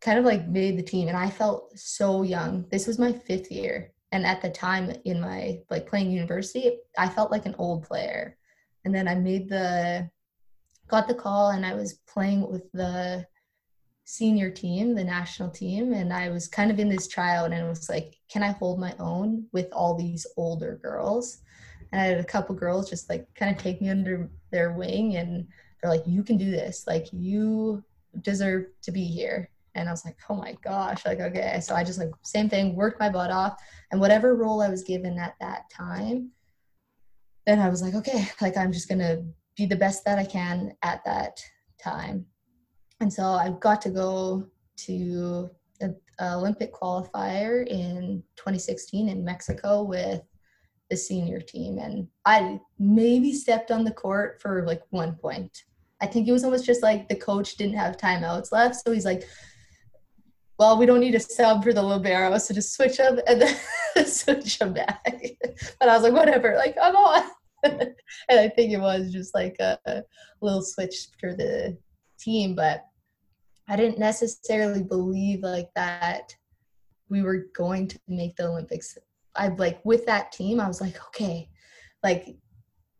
kind 0.00 0.18
of 0.18 0.24
like 0.24 0.46
made 0.48 0.78
the 0.78 0.82
team 0.82 1.08
and 1.08 1.16
i 1.16 1.28
felt 1.28 1.76
so 1.76 2.22
young. 2.22 2.66
This 2.70 2.86
was 2.86 2.98
my 2.98 3.12
fifth 3.12 3.50
year 3.50 3.92
and 4.12 4.24
at 4.24 4.40
the 4.42 4.50
time 4.50 4.92
in 5.04 5.20
my 5.20 5.58
like 5.70 5.88
playing 5.88 6.10
university 6.10 6.78
i 6.96 7.08
felt 7.08 7.32
like 7.32 7.46
an 7.46 7.56
old 7.58 7.82
player. 7.82 8.36
And 8.84 8.94
then 8.94 9.08
i 9.08 9.14
made 9.14 9.48
the 9.48 10.08
got 10.88 11.08
the 11.08 11.14
call 11.14 11.50
and 11.50 11.64
I 11.64 11.74
was 11.74 11.94
playing 12.06 12.50
with 12.50 12.70
the 12.72 13.26
senior 14.04 14.50
team, 14.50 14.94
the 14.94 15.04
national 15.04 15.50
team, 15.50 15.92
and 15.92 16.12
I 16.12 16.28
was 16.30 16.46
kind 16.46 16.70
of 16.70 16.78
in 16.78 16.88
this 16.88 17.08
tryout 17.08 17.52
and 17.52 17.64
it 17.64 17.68
was 17.68 17.88
like, 17.88 18.16
can 18.30 18.42
I 18.42 18.50
hold 18.52 18.78
my 18.78 18.94
own 18.98 19.46
with 19.52 19.68
all 19.72 19.94
these 19.94 20.26
older 20.36 20.78
girls? 20.82 21.38
And 21.92 22.00
I 22.00 22.04
had 22.04 22.20
a 22.20 22.24
couple 22.24 22.54
girls 22.54 22.90
just 22.90 23.08
like 23.08 23.26
kind 23.34 23.54
of 23.54 23.62
take 23.62 23.80
me 23.80 23.88
under 23.88 24.30
their 24.50 24.72
wing 24.72 25.16
and 25.16 25.46
they're 25.80 25.90
like, 25.90 26.06
you 26.06 26.22
can 26.22 26.36
do 26.36 26.50
this. 26.50 26.84
Like 26.86 27.06
you 27.12 27.82
deserve 28.20 28.66
to 28.82 28.92
be 28.92 29.04
here. 29.04 29.50
And 29.74 29.88
I 29.88 29.92
was 29.92 30.04
like, 30.04 30.16
oh 30.28 30.36
my 30.36 30.56
gosh, 30.62 31.04
like, 31.04 31.20
okay. 31.20 31.60
So 31.60 31.74
I 31.74 31.82
just 31.82 31.98
like, 31.98 32.10
same 32.22 32.48
thing, 32.48 32.76
worked 32.76 33.00
my 33.00 33.08
butt 33.08 33.30
off. 33.30 33.60
And 33.90 34.00
whatever 34.00 34.36
role 34.36 34.62
I 34.62 34.68
was 34.68 34.84
given 34.84 35.18
at 35.18 35.34
that 35.40 35.70
time, 35.70 36.30
then 37.46 37.58
I 37.58 37.68
was 37.68 37.82
like, 37.82 37.94
okay, 37.94 38.28
like 38.40 38.56
I'm 38.56 38.72
just 38.72 38.88
gonna 38.88 39.24
be 39.56 39.66
the 39.66 39.76
best 39.76 40.04
that 40.04 40.18
I 40.18 40.24
can 40.24 40.72
at 40.82 41.04
that 41.04 41.40
time. 41.82 42.26
And 43.00 43.12
so 43.12 43.24
I 43.24 43.50
got 43.60 43.80
to 43.82 43.90
go 43.90 44.46
to 44.76 45.50
Olympic 46.20 46.72
qualifier 46.72 47.66
in 47.66 48.22
2016 48.36 49.08
in 49.08 49.24
Mexico 49.24 49.82
with 49.82 50.22
the 50.90 50.96
senior 50.96 51.40
team, 51.40 51.78
and 51.78 52.06
I 52.24 52.60
maybe 52.78 53.32
stepped 53.32 53.70
on 53.70 53.84
the 53.84 53.90
court 53.90 54.40
for 54.40 54.66
like 54.66 54.82
one 54.90 55.14
point. 55.16 55.64
I 56.00 56.06
think 56.06 56.28
it 56.28 56.32
was 56.32 56.44
almost 56.44 56.66
just 56.66 56.82
like 56.82 57.08
the 57.08 57.14
coach 57.14 57.56
didn't 57.56 57.76
have 57.76 57.96
timeouts 57.96 58.52
left, 58.52 58.76
so 58.76 58.92
he's 58.92 59.06
like, 59.06 59.24
"Well, 60.58 60.78
we 60.78 60.86
don't 60.86 61.00
need 61.00 61.14
a 61.14 61.20
sub 61.20 61.64
for 61.64 61.72
the 61.72 61.82
libero, 61.82 62.36
so 62.38 62.54
just 62.54 62.74
switch 62.74 63.00
up 63.00 63.18
and 63.26 63.40
then 63.40 63.56
switch 64.06 64.58
them 64.58 64.74
back." 64.74 65.04
but 65.80 65.88
I 65.88 65.94
was 65.94 66.02
like, 66.02 66.12
"Whatever, 66.12 66.54
like 66.56 66.76
I'm 66.80 66.96
on." 66.96 67.24
and 68.28 68.40
I 68.40 68.48
think 68.48 68.72
it 68.72 68.80
was 68.80 69.12
just 69.12 69.34
like 69.34 69.56
a, 69.60 69.78
a 69.86 70.02
little 70.40 70.62
switch 70.62 71.08
for 71.18 71.34
the 71.34 71.76
team, 72.18 72.54
but 72.54 72.84
I 73.68 73.76
didn't 73.76 73.98
necessarily 73.98 74.82
believe 74.82 75.40
like 75.40 75.70
that 75.74 76.34
we 77.08 77.22
were 77.22 77.46
going 77.56 77.88
to 77.88 77.98
make 78.08 78.36
the 78.36 78.46
Olympics. 78.48 78.98
I 79.34 79.48
like 79.48 79.84
with 79.84 80.06
that 80.06 80.32
team, 80.32 80.60
I 80.60 80.68
was 80.68 80.80
like, 80.80 80.96
okay, 81.08 81.48
like 82.02 82.36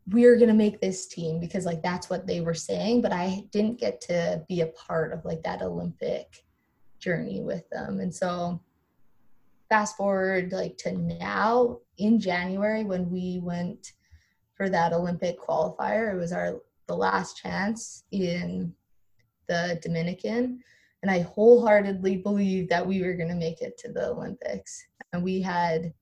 we're 0.07 0.37
gonna 0.37 0.53
make 0.53 0.79
this 0.79 1.07
team 1.07 1.39
because 1.39 1.65
like 1.65 1.81
that's 1.81 2.09
what 2.09 2.27
they 2.27 2.41
were 2.41 2.53
saying, 2.53 3.01
but 3.01 3.11
I 3.11 3.45
didn't 3.51 3.79
get 3.79 4.01
to 4.01 4.43
be 4.47 4.61
a 4.61 4.67
part 4.67 5.13
of 5.13 5.25
like 5.25 5.43
that 5.43 5.61
Olympic 5.61 6.43
journey 6.99 7.41
with 7.41 7.67
them. 7.69 7.99
And 7.99 8.13
so 8.13 8.61
fast 9.69 9.97
forward 9.97 10.51
like 10.51 10.77
to 10.77 10.91
now 10.91 11.79
in 11.97 12.19
January 12.19 12.83
when 12.83 13.09
we 13.09 13.39
went 13.41 13.93
for 14.55 14.69
that 14.69 14.93
Olympic 14.93 15.39
qualifier, 15.39 16.13
it 16.13 16.17
was 16.17 16.31
our 16.31 16.61
the 16.87 16.95
last 16.95 17.37
chance 17.37 18.03
in 18.11 18.73
the 19.47 19.79
Dominican. 19.81 20.61
And 21.01 21.11
I 21.11 21.19
wholeheartedly 21.19 22.17
believed 22.17 22.69
that 22.69 22.85
we 22.85 23.03
were 23.03 23.13
going 23.13 23.29
to 23.29 23.35
make 23.35 23.61
it 23.61 23.77
to 23.79 23.91
the 23.91 24.09
Olympics. 24.09 24.83
And 25.13 25.23
we 25.23 25.41
had 25.41 25.93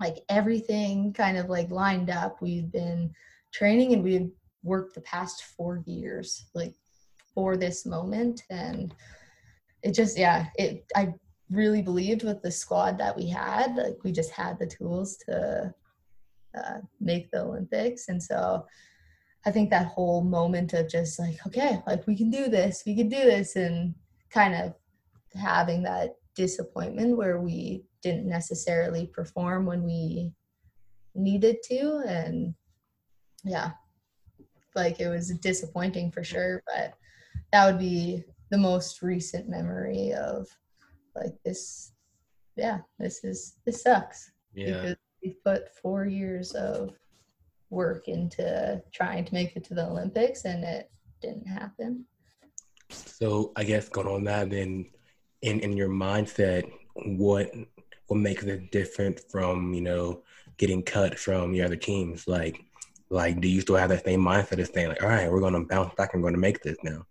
like 0.00 0.18
everything 0.28 1.12
kind 1.12 1.38
of 1.38 1.48
like 1.48 1.70
lined 1.70 2.10
up. 2.10 2.42
We'd 2.42 2.72
been 2.72 3.12
training 3.52 3.94
and 3.94 4.02
we 4.02 4.14
had 4.14 4.30
worked 4.62 4.94
the 4.94 5.00
past 5.02 5.44
four 5.56 5.82
years 5.86 6.46
like 6.54 6.74
for 7.34 7.56
this 7.56 7.86
moment. 7.86 8.42
And 8.50 8.94
it 9.82 9.92
just, 9.92 10.18
yeah, 10.18 10.46
it, 10.56 10.84
I 10.94 11.14
really 11.50 11.82
believed 11.82 12.24
with 12.24 12.42
the 12.42 12.50
squad 12.50 12.98
that 12.98 13.16
we 13.16 13.28
had, 13.28 13.76
like 13.76 13.96
we 14.02 14.12
just 14.12 14.32
had 14.32 14.58
the 14.58 14.66
tools 14.66 15.16
to 15.28 15.72
uh, 16.56 16.80
make 17.00 17.30
the 17.30 17.42
Olympics. 17.42 18.08
And 18.08 18.22
so 18.22 18.66
I 19.44 19.50
think 19.50 19.70
that 19.70 19.86
whole 19.86 20.24
moment 20.24 20.72
of 20.72 20.88
just 20.88 21.18
like, 21.18 21.38
okay, 21.46 21.80
like 21.86 22.06
we 22.06 22.16
can 22.16 22.30
do 22.30 22.48
this, 22.48 22.82
we 22.86 22.96
can 22.96 23.08
do 23.08 23.16
this, 23.16 23.56
and 23.56 23.94
kind 24.30 24.54
of 24.54 24.74
having 25.40 25.82
that 25.84 26.16
disappointment 26.34 27.16
where 27.16 27.40
we 27.40 27.84
didn't 28.02 28.28
necessarily 28.28 29.06
perform 29.06 29.66
when 29.66 29.84
we 29.84 30.32
needed 31.14 31.56
to. 31.64 32.02
And 32.06 32.54
yeah, 33.44 33.70
like 34.74 35.00
it 35.00 35.08
was 35.08 35.30
disappointing 35.38 36.10
for 36.10 36.24
sure, 36.24 36.62
but 36.66 36.94
that 37.52 37.66
would 37.66 37.78
be 37.78 38.24
the 38.50 38.58
most 38.58 39.02
recent 39.02 39.48
memory 39.48 40.12
of 40.12 40.48
like 41.14 41.34
this. 41.44 41.92
Yeah, 42.56 42.78
this 42.98 43.22
is, 43.22 43.56
this 43.64 43.82
sucks. 43.82 44.32
Yeah. 44.54 44.66
Because 44.66 44.96
we 45.26 45.36
put 45.44 45.74
four 45.74 46.06
years 46.06 46.52
of 46.52 46.94
work 47.70 48.06
into 48.06 48.80
trying 48.92 49.24
to 49.24 49.34
make 49.34 49.56
it 49.56 49.64
to 49.64 49.74
the 49.74 49.84
Olympics 49.84 50.44
and 50.44 50.62
it 50.62 50.90
didn't 51.20 51.46
happen. 51.46 52.04
So 52.90 53.52
I 53.56 53.64
guess 53.64 53.88
going 53.88 54.06
on 54.06 54.24
that 54.24 54.50
then 54.50 54.86
in, 55.42 55.60
in 55.60 55.76
your 55.76 55.88
mindset, 55.88 56.70
what 56.94 57.50
what 58.06 58.20
makes 58.20 58.44
it 58.44 58.70
different 58.70 59.20
from, 59.32 59.74
you 59.74 59.80
know, 59.80 60.22
getting 60.58 60.82
cut 60.82 61.18
from 61.18 61.54
your 61.54 61.66
other 61.66 61.76
teams? 61.76 62.28
Like 62.28 62.64
like 63.10 63.40
do 63.40 63.48
you 63.48 63.60
still 63.60 63.76
have 63.76 63.90
that 63.90 64.04
same 64.04 64.20
mindset 64.20 64.60
of 64.60 64.68
saying 64.72 64.88
like, 64.88 65.02
all 65.02 65.08
right, 65.08 65.30
we're 65.30 65.40
gonna 65.40 65.64
bounce 65.64 65.92
back 65.96 66.14
and 66.14 66.22
we're 66.22 66.30
gonna 66.30 66.40
make 66.40 66.62
this 66.62 66.78
now? 66.84 67.04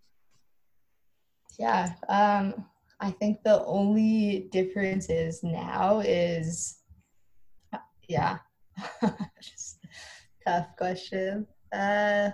Yeah. 1.60 1.92
Um 2.08 2.66
I 3.02 3.12
think 3.12 3.44
the 3.44 3.66
only 3.66 4.48
difference 4.54 5.10
is 5.10 5.44
now 5.44 6.00
is 6.00 6.78
yeah. 8.08 8.38
Just 9.42 9.80
tough 10.46 10.68
question. 10.78 11.48
Uh, 11.74 12.32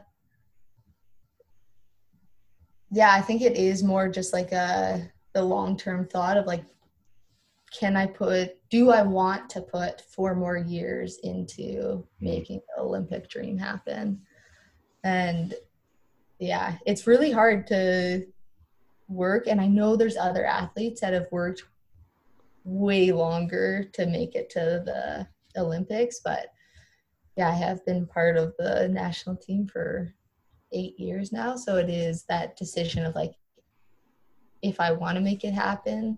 yeah, 2.91 3.13
I 3.13 3.21
think 3.21 3.41
it 3.41 3.55
is 3.55 3.83
more 3.83 4.09
just 4.09 4.33
like 4.33 4.51
a 4.51 5.09
the 5.33 5.41
long 5.41 5.77
term 5.77 6.07
thought 6.07 6.37
of 6.37 6.45
like, 6.45 6.65
can 7.71 7.95
I 7.95 8.05
put? 8.05 8.57
Do 8.69 8.91
I 8.91 9.01
want 9.01 9.49
to 9.51 9.61
put 9.61 10.01
four 10.01 10.35
more 10.35 10.57
years 10.57 11.19
into 11.23 12.05
making 12.19 12.61
the 12.67 12.83
Olympic 12.83 13.29
dream 13.29 13.57
happen? 13.57 14.21
And 15.03 15.53
yeah, 16.39 16.77
it's 16.85 17.07
really 17.07 17.31
hard 17.31 17.65
to 17.67 18.25
work. 19.07 19.47
And 19.47 19.61
I 19.61 19.67
know 19.67 19.95
there's 19.95 20.17
other 20.17 20.45
athletes 20.45 20.99
that 21.01 21.13
have 21.13 21.27
worked 21.31 21.63
way 22.63 23.11
longer 23.11 23.85
to 23.93 24.05
make 24.05 24.35
it 24.35 24.49
to 24.51 24.83
the 24.85 25.27
Olympics, 25.57 26.21
but 26.23 26.47
yeah, 27.37 27.49
I 27.49 27.53
have 27.53 27.85
been 27.85 28.05
part 28.05 28.37
of 28.37 28.53
the 28.57 28.87
national 28.89 29.35
team 29.35 29.67
for 29.67 30.13
eight 30.71 30.99
years 30.99 31.31
now. 31.31 31.55
So 31.55 31.77
it 31.77 31.89
is 31.89 32.23
that 32.23 32.57
decision 32.57 33.05
of 33.05 33.15
like, 33.15 33.33
if 34.61 34.79
I 34.79 34.91
want 34.91 35.15
to 35.15 35.21
make 35.21 35.43
it 35.43 35.53
happen, 35.53 36.17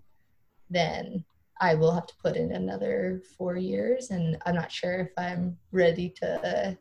then 0.70 1.24
I 1.60 1.74
will 1.74 1.92
have 1.92 2.06
to 2.06 2.14
put 2.22 2.36
in 2.36 2.52
another 2.52 3.22
four 3.38 3.56
years. 3.56 4.10
And 4.10 4.36
I'm 4.44 4.54
not 4.54 4.72
sure 4.72 4.94
if 4.96 5.10
I'm 5.16 5.56
ready 5.72 6.10
to, 6.16 6.76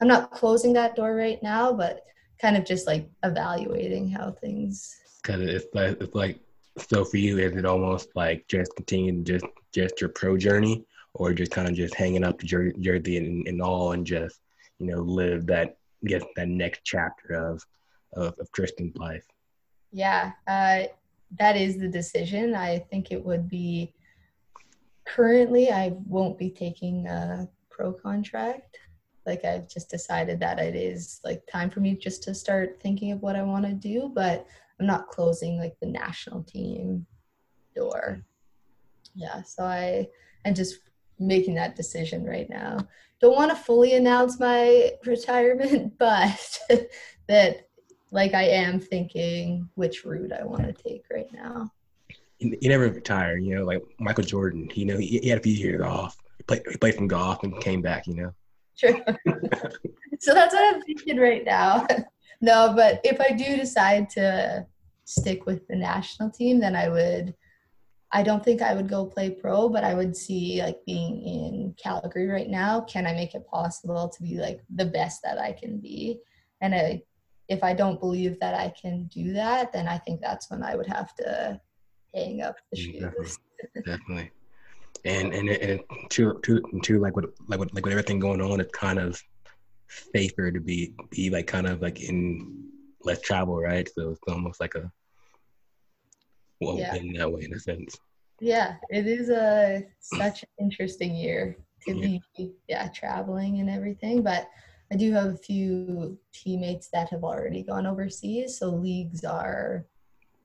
I'm 0.00 0.08
not 0.08 0.30
closing 0.30 0.72
that 0.74 0.96
door 0.96 1.14
right 1.14 1.42
now, 1.42 1.72
but 1.72 2.04
kind 2.40 2.56
of 2.56 2.64
just 2.64 2.86
like 2.86 3.08
evaluating 3.24 4.08
how 4.08 4.32
things. 4.32 4.96
Because 5.22 5.40
it's 5.40 5.66
like, 5.74 6.00
it's 6.00 6.14
like, 6.14 6.40
so 6.88 7.04
for 7.04 7.16
you, 7.16 7.38
is 7.38 7.56
it 7.56 7.64
almost 7.64 8.10
like 8.14 8.46
just 8.46 8.74
continuing 8.76 9.24
just 9.24 9.44
just 9.72 10.00
your 10.00 10.10
pro 10.10 10.36
journey, 10.36 10.84
or 11.18 11.32
just 11.32 11.50
kind 11.50 11.68
of 11.68 11.74
just 11.74 11.94
hanging 11.94 12.24
up 12.24 12.38
the 12.38 12.46
jersey 12.46 13.18
and, 13.18 13.46
and 13.46 13.60
all 13.60 13.92
and 13.92 14.06
just 14.06 14.40
you 14.78 14.86
know 14.86 15.00
live 15.00 15.46
that 15.46 15.76
get 16.06 16.22
that 16.36 16.48
next 16.48 16.80
chapter 16.84 17.34
of 17.34 17.62
of, 18.14 18.34
of 18.38 18.50
Kristen's 18.52 18.96
life? 18.96 19.24
Yeah, 19.92 20.32
uh, 20.46 20.84
that 21.38 21.56
is 21.56 21.78
the 21.78 21.88
decision. 21.88 22.54
I 22.54 22.78
think 22.78 23.10
it 23.10 23.24
would 23.24 23.48
be 23.48 23.92
currently 25.04 25.70
I 25.70 25.94
won't 26.06 26.38
be 26.38 26.50
taking 26.50 27.06
a 27.06 27.48
pro 27.70 27.92
contract. 27.92 28.78
Like 29.26 29.44
I've 29.44 29.68
just 29.68 29.90
decided 29.90 30.40
that 30.40 30.58
it 30.58 30.74
is 30.74 31.20
like 31.24 31.42
time 31.50 31.68
for 31.68 31.80
me 31.80 31.96
just 31.96 32.22
to 32.24 32.34
start 32.34 32.78
thinking 32.80 33.12
of 33.12 33.20
what 33.20 33.36
I 33.36 33.42
want 33.42 33.66
to 33.66 33.72
do, 33.72 34.10
but 34.14 34.46
I'm 34.80 34.86
not 34.86 35.08
closing 35.08 35.58
like 35.58 35.76
the 35.80 35.86
national 35.86 36.44
team 36.44 37.06
door. 37.74 38.22
Yeah, 39.14 39.42
so 39.42 39.64
I 39.64 40.08
am 40.44 40.54
just 40.54 40.78
making 41.18 41.54
that 41.54 41.76
decision 41.76 42.24
right 42.24 42.48
now. 42.48 42.78
Don't 43.20 43.34
want 43.34 43.50
to 43.50 43.56
fully 43.56 43.94
announce 43.94 44.38
my 44.38 44.92
retirement, 45.06 45.94
but 45.98 46.58
that 47.28 47.68
like 48.10 48.34
I 48.34 48.44
am 48.44 48.80
thinking 48.80 49.68
which 49.74 50.04
route 50.04 50.32
I 50.32 50.44
want 50.44 50.64
to 50.64 50.72
take 50.72 51.04
right 51.12 51.30
now. 51.32 51.70
You, 52.38 52.68
never 52.68 52.88
retire, 52.88 53.36
you 53.36 53.56
know, 53.56 53.64
like 53.64 53.82
Michael 53.98 54.22
Jordan. 54.22 54.68
You 54.72 54.86
know, 54.86 54.96
he, 54.96 55.18
he 55.18 55.28
had 55.28 55.40
a 55.40 55.42
few 55.42 55.52
years 55.52 55.82
off. 55.82 56.16
He 56.36 56.44
played, 56.44 56.62
he 56.70 56.76
played 56.76 56.94
some 56.94 57.08
golf 57.08 57.42
and 57.42 57.60
came 57.60 57.82
back. 57.82 58.06
You 58.06 58.14
know. 58.14 58.32
Sure. 58.76 58.96
so 60.20 60.34
that's 60.34 60.54
what 60.54 60.74
I'm 60.74 60.80
thinking 60.82 61.18
right 61.18 61.44
now. 61.44 61.84
no, 62.40 62.72
but 62.76 63.00
if 63.02 63.20
I 63.20 63.32
do 63.32 63.56
decide 63.56 64.08
to 64.10 64.64
stick 65.04 65.46
with 65.46 65.66
the 65.66 65.74
national 65.74 66.30
team, 66.30 66.60
then 66.60 66.76
I 66.76 66.88
would 66.88 67.34
I 68.10 68.22
don't 68.22 68.42
think 68.42 68.62
I 68.62 68.74
would 68.74 68.88
go 68.88 69.04
play 69.04 69.30
pro, 69.30 69.68
but 69.68 69.84
I 69.84 69.94
would 69.94 70.16
see 70.16 70.62
like 70.62 70.78
being 70.86 71.22
in 71.22 71.74
Calgary 71.82 72.26
right 72.26 72.48
now, 72.48 72.80
can 72.80 73.06
I 73.06 73.12
make 73.12 73.34
it 73.34 73.46
possible 73.46 74.08
to 74.08 74.22
be 74.22 74.38
like 74.38 74.60
the 74.74 74.86
best 74.86 75.20
that 75.24 75.38
I 75.38 75.52
can 75.52 75.78
be? 75.78 76.18
And 76.62 76.74
I, 76.74 77.02
if 77.48 77.62
I 77.62 77.74
don't 77.74 78.00
believe 78.00 78.40
that 78.40 78.54
I 78.54 78.72
can 78.80 79.06
do 79.08 79.34
that, 79.34 79.72
then 79.72 79.86
I 79.86 79.98
think 79.98 80.20
that's 80.20 80.50
when 80.50 80.62
I 80.62 80.74
would 80.74 80.86
have 80.86 81.14
to 81.16 81.60
hang 82.14 82.40
up 82.40 82.56
the 82.70 82.78
shoes. 82.78 83.00
Definitely. 83.00 83.32
Definitely. 83.84 84.30
And 85.04 85.32
and 85.32 85.48
and 85.48 85.80
to 86.10 86.40
to 86.42 86.62
to 86.82 86.98
like 86.98 87.14
what 87.14 87.26
like 87.46 87.58
what 87.58 87.72
like 87.74 87.84
with 87.84 87.92
everything 87.92 88.18
going 88.18 88.40
on, 88.40 88.60
it's 88.60 88.72
kind 88.72 88.98
of 88.98 89.20
safer 90.14 90.50
to 90.50 90.60
be 90.60 90.94
be 91.10 91.30
like 91.30 91.46
kind 91.46 91.66
of 91.66 91.80
like 91.82 92.00
in 92.00 92.68
less 93.04 93.20
travel, 93.20 93.58
right? 93.58 93.88
So 93.94 94.10
it's 94.10 94.20
almost 94.28 94.60
like 94.60 94.74
a 94.74 94.90
well 96.60 96.78
yeah. 96.78 96.94
in 96.94 97.12
that 97.14 97.30
way 97.30 97.42
in 97.44 97.54
a 97.54 97.60
sense. 97.60 97.98
Yeah, 98.40 98.76
it 98.90 99.06
is 99.06 99.30
a 99.30 99.84
such 100.00 100.42
an 100.42 100.48
interesting 100.60 101.14
year 101.14 101.56
to 101.86 101.94
yeah. 101.94 102.18
be 102.36 102.52
yeah 102.68 102.88
traveling 102.88 103.60
and 103.60 103.68
everything. 103.68 104.22
But 104.22 104.48
I 104.92 104.96
do 104.96 105.12
have 105.12 105.26
a 105.26 105.36
few 105.36 106.18
teammates 106.32 106.88
that 106.92 107.10
have 107.10 107.24
already 107.24 107.62
gone 107.62 107.86
overseas, 107.86 108.58
so 108.58 108.70
leagues 108.70 109.24
are 109.24 109.86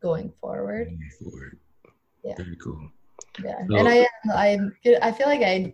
going 0.02 0.32
forward. 0.42 0.98
forward. 1.22 1.60
Yeah. 2.24 2.36
Very 2.38 2.56
cool. 2.58 2.90
Yeah, 3.44 3.66
So- 3.68 3.76
and 3.76 3.88
I 3.88 3.96
am. 3.96 4.32
I'm. 4.36 4.78
I 5.02 5.12
feel 5.12 5.28
like 5.28 5.42
I'm 5.42 5.74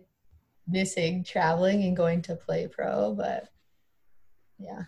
missing 0.68 1.24
traveling 1.24 1.84
and 1.84 1.96
going 1.96 2.22
to 2.22 2.36
play 2.36 2.68
pro, 2.68 3.14
but 3.14 3.48
yeah. 4.58 4.84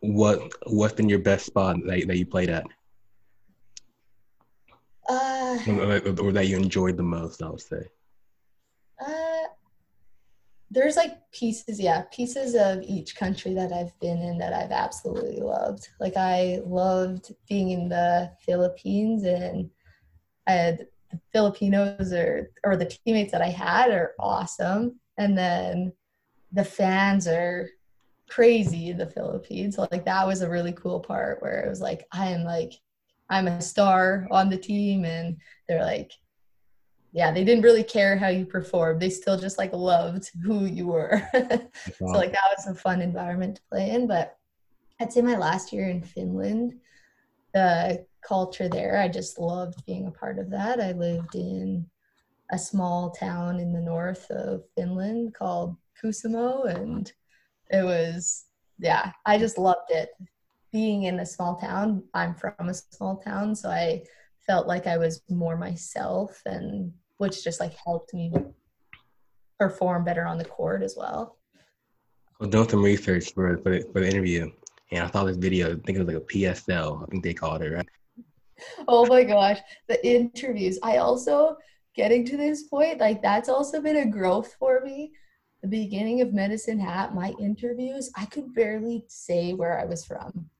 What 0.00 0.52
what's 0.66 0.94
been 0.94 1.08
your 1.08 1.18
best 1.20 1.46
spot 1.46 1.76
that, 1.86 2.06
that 2.06 2.16
you 2.16 2.26
played 2.26 2.50
at, 2.50 2.64
Uh, 5.08 5.58
or, 6.22 6.32
that 6.32 6.46
you 6.46 6.56
enjoyed 6.56 6.96
the 6.96 7.02
most? 7.02 7.42
I 7.42 7.48
would 7.50 7.60
say. 7.60 7.82
uh, 9.06 9.48
there's 10.70 10.96
like 10.96 11.30
pieces, 11.30 11.78
yeah, 11.78 12.02
pieces 12.12 12.54
of 12.54 12.82
each 12.82 13.16
country 13.16 13.54
that 13.54 13.72
I've 13.72 13.98
been 14.00 14.18
in 14.18 14.38
that 14.38 14.52
I've 14.52 14.72
absolutely 14.72 15.40
loved. 15.40 15.88
Like 16.00 16.16
I 16.16 16.60
loved 16.64 17.32
being 17.48 17.70
in 17.70 17.88
the 17.88 18.32
Philippines, 18.44 19.24
and 19.24 19.70
I 20.46 20.52
had 20.52 20.86
the 21.10 21.20
Filipinos 21.32 22.12
or 22.12 22.50
or 22.64 22.76
the 22.76 22.86
teammates 22.86 23.32
that 23.32 23.42
I 23.42 23.50
had 23.50 23.90
are 23.90 24.12
awesome, 24.18 25.00
and 25.16 25.36
then 25.38 25.92
the 26.52 26.64
fans 26.64 27.28
are 27.28 27.68
crazy 28.28 28.88
in 28.88 28.98
the 28.98 29.06
Philippines. 29.06 29.78
Like 29.78 30.04
that 30.06 30.26
was 30.26 30.40
a 30.40 30.50
really 30.50 30.72
cool 30.72 31.00
part 31.00 31.40
where 31.42 31.60
it 31.60 31.68
was 31.68 31.80
like 31.80 32.06
I 32.10 32.28
am 32.30 32.42
like 32.44 32.72
I'm 33.30 33.48
a 33.48 33.60
star 33.60 34.28
on 34.30 34.50
the 34.50 34.58
team, 34.58 35.04
and 35.04 35.36
they're 35.68 35.84
like 35.84 36.12
yeah, 37.14 37.30
they 37.30 37.44
didn't 37.44 37.62
really 37.62 37.84
care 37.84 38.16
how 38.16 38.26
you 38.26 38.44
performed. 38.44 39.00
They 39.00 39.08
still 39.08 39.38
just 39.38 39.56
like 39.56 39.72
loved 39.72 40.30
who 40.44 40.66
you 40.66 40.88
were. 40.88 41.22
so 41.32 42.06
like 42.06 42.32
that 42.32 42.54
was 42.56 42.66
a 42.66 42.74
fun 42.74 43.00
environment 43.00 43.56
to 43.56 43.62
play 43.70 43.90
in. 43.90 44.08
But 44.08 44.36
I'd 45.00 45.12
say 45.12 45.22
my 45.22 45.36
last 45.36 45.72
year 45.72 45.88
in 45.88 46.02
Finland, 46.02 46.74
the 47.54 48.04
culture 48.26 48.68
there, 48.68 48.98
I 48.98 49.06
just 49.06 49.38
loved 49.38 49.86
being 49.86 50.08
a 50.08 50.10
part 50.10 50.40
of 50.40 50.50
that. 50.50 50.80
I 50.80 50.90
lived 50.90 51.36
in 51.36 51.86
a 52.50 52.58
small 52.58 53.12
town 53.12 53.60
in 53.60 53.72
the 53.72 53.80
north 53.80 54.28
of 54.32 54.64
Finland 54.74 55.34
called 55.34 55.76
Kuusamo, 56.02 56.66
and 56.66 57.10
it 57.70 57.84
was 57.84 58.46
yeah, 58.80 59.12
I 59.24 59.38
just 59.38 59.56
loved 59.56 59.90
it. 59.90 60.10
Being 60.74 61.04
in 61.04 61.20
a 61.20 61.26
small 61.26 61.54
town, 61.54 62.02
I'm 62.14 62.34
from 62.34 62.68
a 62.68 62.74
small 62.74 63.18
town, 63.18 63.54
so 63.54 63.70
I 63.70 64.02
felt 64.44 64.66
like 64.66 64.88
I 64.88 64.98
was 64.98 65.22
more 65.30 65.56
myself 65.56 66.42
and 66.46 66.92
which 67.18 67.44
just 67.44 67.60
like 67.60 67.76
helped 67.76 68.12
me 68.12 68.32
perform 69.60 70.04
better 70.04 70.26
on 70.26 70.36
the 70.36 70.44
court 70.44 70.82
as 70.82 70.96
well. 70.96 71.38
I 72.40 72.44
was 72.44 72.50
doing 72.50 72.68
some 72.68 72.82
research 72.82 73.32
for 73.32 73.56
for 73.58 73.70
the, 73.70 73.88
for 73.92 74.00
the 74.00 74.08
interview, 74.08 74.50
and 74.90 75.04
I 75.04 75.10
saw 75.12 75.22
this 75.22 75.36
video. 75.36 75.68
I 75.68 75.74
think 75.74 75.96
it 75.96 76.04
was 76.04 76.08
like 76.12 76.16
a 76.16 76.26
PSL. 76.26 77.04
I 77.04 77.06
think 77.06 77.22
they 77.22 77.34
called 77.34 77.62
it 77.62 77.70
right. 77.70 77.88
Oh 78.88 79.06
my 79.06 79.22
gosh, 79.22 79.60
the 79.86 80.04
interviews. 80.04 80.80
I 80.82 80.96
also 80.96 81.56
getting 81.94 82.26
to 82.26 82.36
this 82.36 82.64
point, 82.64 82.98
like 82.98 83.22
that's 83.22 83.48
also 83.48 83.80
been 83.80 83.98
a 83.98 84.06
growth 84.06 84.54
for 84.58 84.80
me. 84.80 85.12
The 85.62 85.68
beginning 85.68 86.20
of 86.20 86.34
Medicine 86.34 86.80
Hat, 86.80 87.14
my 87.14 87.32
interviews, 87.38 88.10
I 88.16 88.26
could 88.26 88.52
barely 88.54 89.04
say 89.06 89.52
where 89.52 89.78
I 89.78 89.84
was 89.84 90.04
from. 90.04 90.50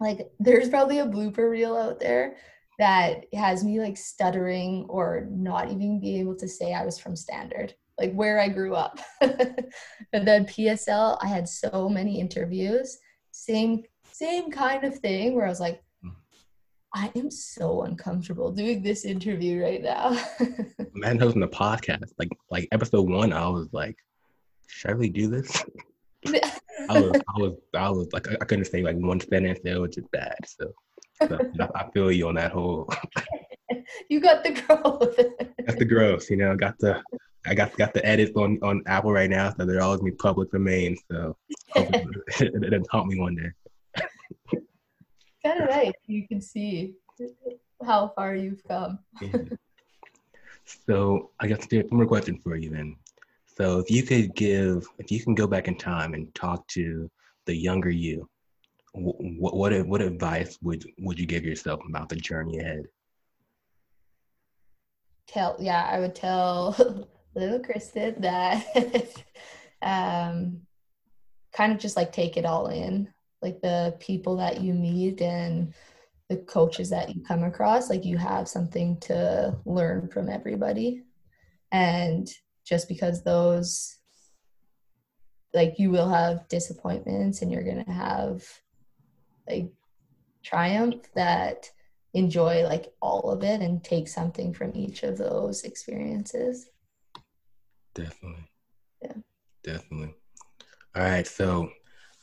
Like 0.00 0.30
there's 0.38 0.68
probably 0.68 0.98
a 0.98 1.06
blooper 1.06 1.50
reel 1.50 1.76
out 1.76 2.00
there 2.00 2.36
that 2.78 3.24
has 3.32 3.64
me 3.64 3.80
like 3.80 3.96
stuttering 3.96 4.86
or 4.88 5.26
not 5.30 5.70
even 5.70 6.00
being 6.00 6.20
able 6.20 6.36
to 6.36 6.48
say 6.48 6.74
I 6.74 6.84
was 6.84 6.98
from 6.98 7.16
Standard, 7.16 7.74
like 7.98 8.12
where 8.12 8.38
I 8.38 8.48
grew 8.48 8.74
up. 8.74 8.98
and 9.20 9.72
then 10.12 10.44
PSL, 10.44 11.18
I 11.22 11.26
had 11.26 11.48
so 11.48 11.88
many 11.88 12.20
interviews, 12.20 12.98
same 13.32 13.82
same 14.12 14.50
kind 14.50 14.84
of 14.84 14.98
thing 14.98 15.34
where 15.34 15.46
I 15.46 15.48
was 15.48 15.60
like, 15.60 15.82
hmm. 16.02 16.10
I 16.94 17.10
am 17.16 17.30
so 17.30 17.82
uncomfortable 17.82 18.50
doing 18.52 18.82
this 18.82 19.04
interview 19.04 19.62
right 19.62 19.82
now. 19.82 20.18
Man 20.94 21.18
hosting 21.18 21.40
the 21.40 21.48
podcast, 21.48 22.12
like 22.18 22.30
like 22.50 22.68
episode 22.72 23.08
one, 23.08 23.32
I 23.32 23.48
was 23.48 23.68
like, 23.72 23.96
should 24.66 24.90
I 24.90 24.94
really 24.94 25.08
do 25.08 25.28
this? 25.28 25.64
I 26.88 27.00
was 27.00 27.20
I 27.28 27.40
was 27.40 27.52
I 27.74 27.90
was 27.90 28.12
like 28.12 28.28
I 28.28 28.44
couldn't 28.44 28.66
say 28.66 28.82
like 28.82 28.96
one 28.96 29.20
sentence. 29.20 29.60
Oh, 29.66 29.70
it 29.70 29.80
was 29.80 29.94
just 29.94 30.10
bad. 30.10 30.36
So, 30.46 30.72
so 31.26 31.38
I, 31.60 31.80
I 31.80 31.90
feel 31.90 32.10
you 32.12 32.28
on 32.28 32.34
that 32.36 32.52
whole. 32.52 32.88
you 34.08 34.20
got 34.20 34.44
the 34.44 34.52
growth. 34.52 35.16
That's 35.64 35.78
the 35.78 35.84
growth, 35.84 36.30
you 36.30 36.36
know. 36.36 36.56
Got 36.56 36.78
the 36.78 37.02
I 37.46 37.54
got 37.54 37.76
got 37.76 37.94
the 37.94 38.04
edits 38.04 38.32
on 38.36 38.58
on 38.62 38.82
Apple 38.86 39.12
right 39.12 39.30
now, 39.30 39.52
so 39.56 39.64
they're 39.64 39.82
always 39.82 40.00
be 40.00 40.12
public 40.12 40.50
domain. 40.50 40.96
So 41.10 41.36
it, 41.76 42.08
it, 42.40 42.72
it 42.72 42.82
taught 42.90 43.06
me 43.06 43.18
one 43.18 43.36
day. 43.36 44.60
kind 45.44 45.62
of 45.62 45.70
nice. 45.70 45.92
You 46.06 46.26
can 46.26 46.40
see 46.40 46.94
how 47.84 48.12
far 48.16 48.34
you've 48.34 48.62
come. 48.66 48.98
Yeah. 49.20 49.32
So 50.86 51.30
I 51.38 51.46
guess 51.46 51.66
there's 51.66 51.88
one 51.90 51.98
more 51.98 52.06
question 52.06 52.40
for 52.42 52.56
you 52.56 52.70
then. 52.70 52.96
So 53.56 53.78
if 53.78 53.90
you 53.90 54.02
could 54.02 54.34
give, 54.34 54.86
if 54.98 55.10
you 55.10 55.22
can 55.22 55.34
go 55.34 55.46
back 55.46 55.66
in 55.66 55.76
time 55.78 56.12
and 56.12 56.34
talk 56.34 56.66
to 56.68 57.10
the 57.46 57.56
younger 57.56 57.90
you, 57.90 58.28
what 58.92 59.54
what 59.54 59.86
what 59.86 60.00
advice 60.00 60.58
would 60.62 60.84
would 60.98 61.18
you 61.18 61.26
give 61.26 61.44
yourself 61.44 61.80
about 61.88 62.08
the 62.08 62.16
journey 62.16 62.58
ahead? 62.58 62.86
Tell 65.26 65.56
yeah, 65.58 65.88
I 65.90 66.00
would 66.00 66.14
tell 66.14 67.08
little 67.34 67.60
Kristen 67.60 68.20
that 68.22 68.66
um 69.82 70.62
kind 71.52 71.72
of 71.72 71.78
just 71.78 71.96
like 71.96 72.12
take 72.12 72.36
it 72.36 72.44
all 72.44 72.68
in. 72.68 73.08
Like 73.42 73.60
the 73.60 73.96
people 74.00 74.36
that 74.38 74.60
you 74.60 74.74
meet 74.74 75.20
and 75.20 75.74
the 76.28 76.38
coaches 76.38 76.90
that 76.90 77.14
you 77.14 77.22
come 77.22 77.44
across, 77.44 77.88
like 77.88 78.04
you 78.04 78.18
have 78.18 78.48
something 78.48 78.98
to 79.00 79.56
learn 79.64 80.08
from 80.08 80.28
everybody. 80.28 81.02
And 81.70 82.28
just 82.66 82.88
because 82.88 83.22
those 83.22 83.96
like 85.54 85.78
you 85.78 85.90
will 85.90 86.08
have 86.08 86.48
disappointments 86.48 87.40
and 87.40 87.50
you're 87.50 87.62
going 87.62 87.84
to 87.84 87.92
have 87.92 88.44
like 89.48 89.70
triumph 90.44 91.06
that 91.14 91.70
enjoy 92.14 92.62
like 92.64 92.92
all 93.00 93.30
of 93.30 93.42
it 93.42 93.60
and 93.60 93.82
take 93.82 94.08
something 94.08 94.52
from 94.52 94.72
each 94.74 95.02
of 95.02 95.16
those 95.16 95.64
experiences 95.64 96.68
Definitely. 97.96 98.44
Yeah. 99.02 99.12
Definitely. 99.64 100.14
All 100.94 101.02
right. 101.02 101.26
So 101.26 101.70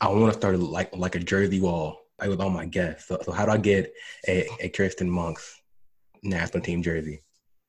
I 0.00 0.08
want 0.08 0.32
to 0.32 0.38
start 0.38 0.58
like 0.58 0.94
like 0.94 1.16
a 1.16 1.18
jersey 1.18 1.60
wall, 1.60 1.98
like 2.20 2.30
with 2.30 2.40
all 2.40 2.50
my 2.50 2.66
guests. 2.66 3.08
So, 3.08 3.18
so 3.22 3.32
how 3.32 3.44
do 3.44 3.52
I 3.52 3.56
get 3.56 3.92
a, 4.28 4.46
a 4.60 4.68
Kristen 4.68 5.10
Moncks 5.10 5.60
national 6.22 6.62
team 6.62 6.80
jersey? 6.80 7.23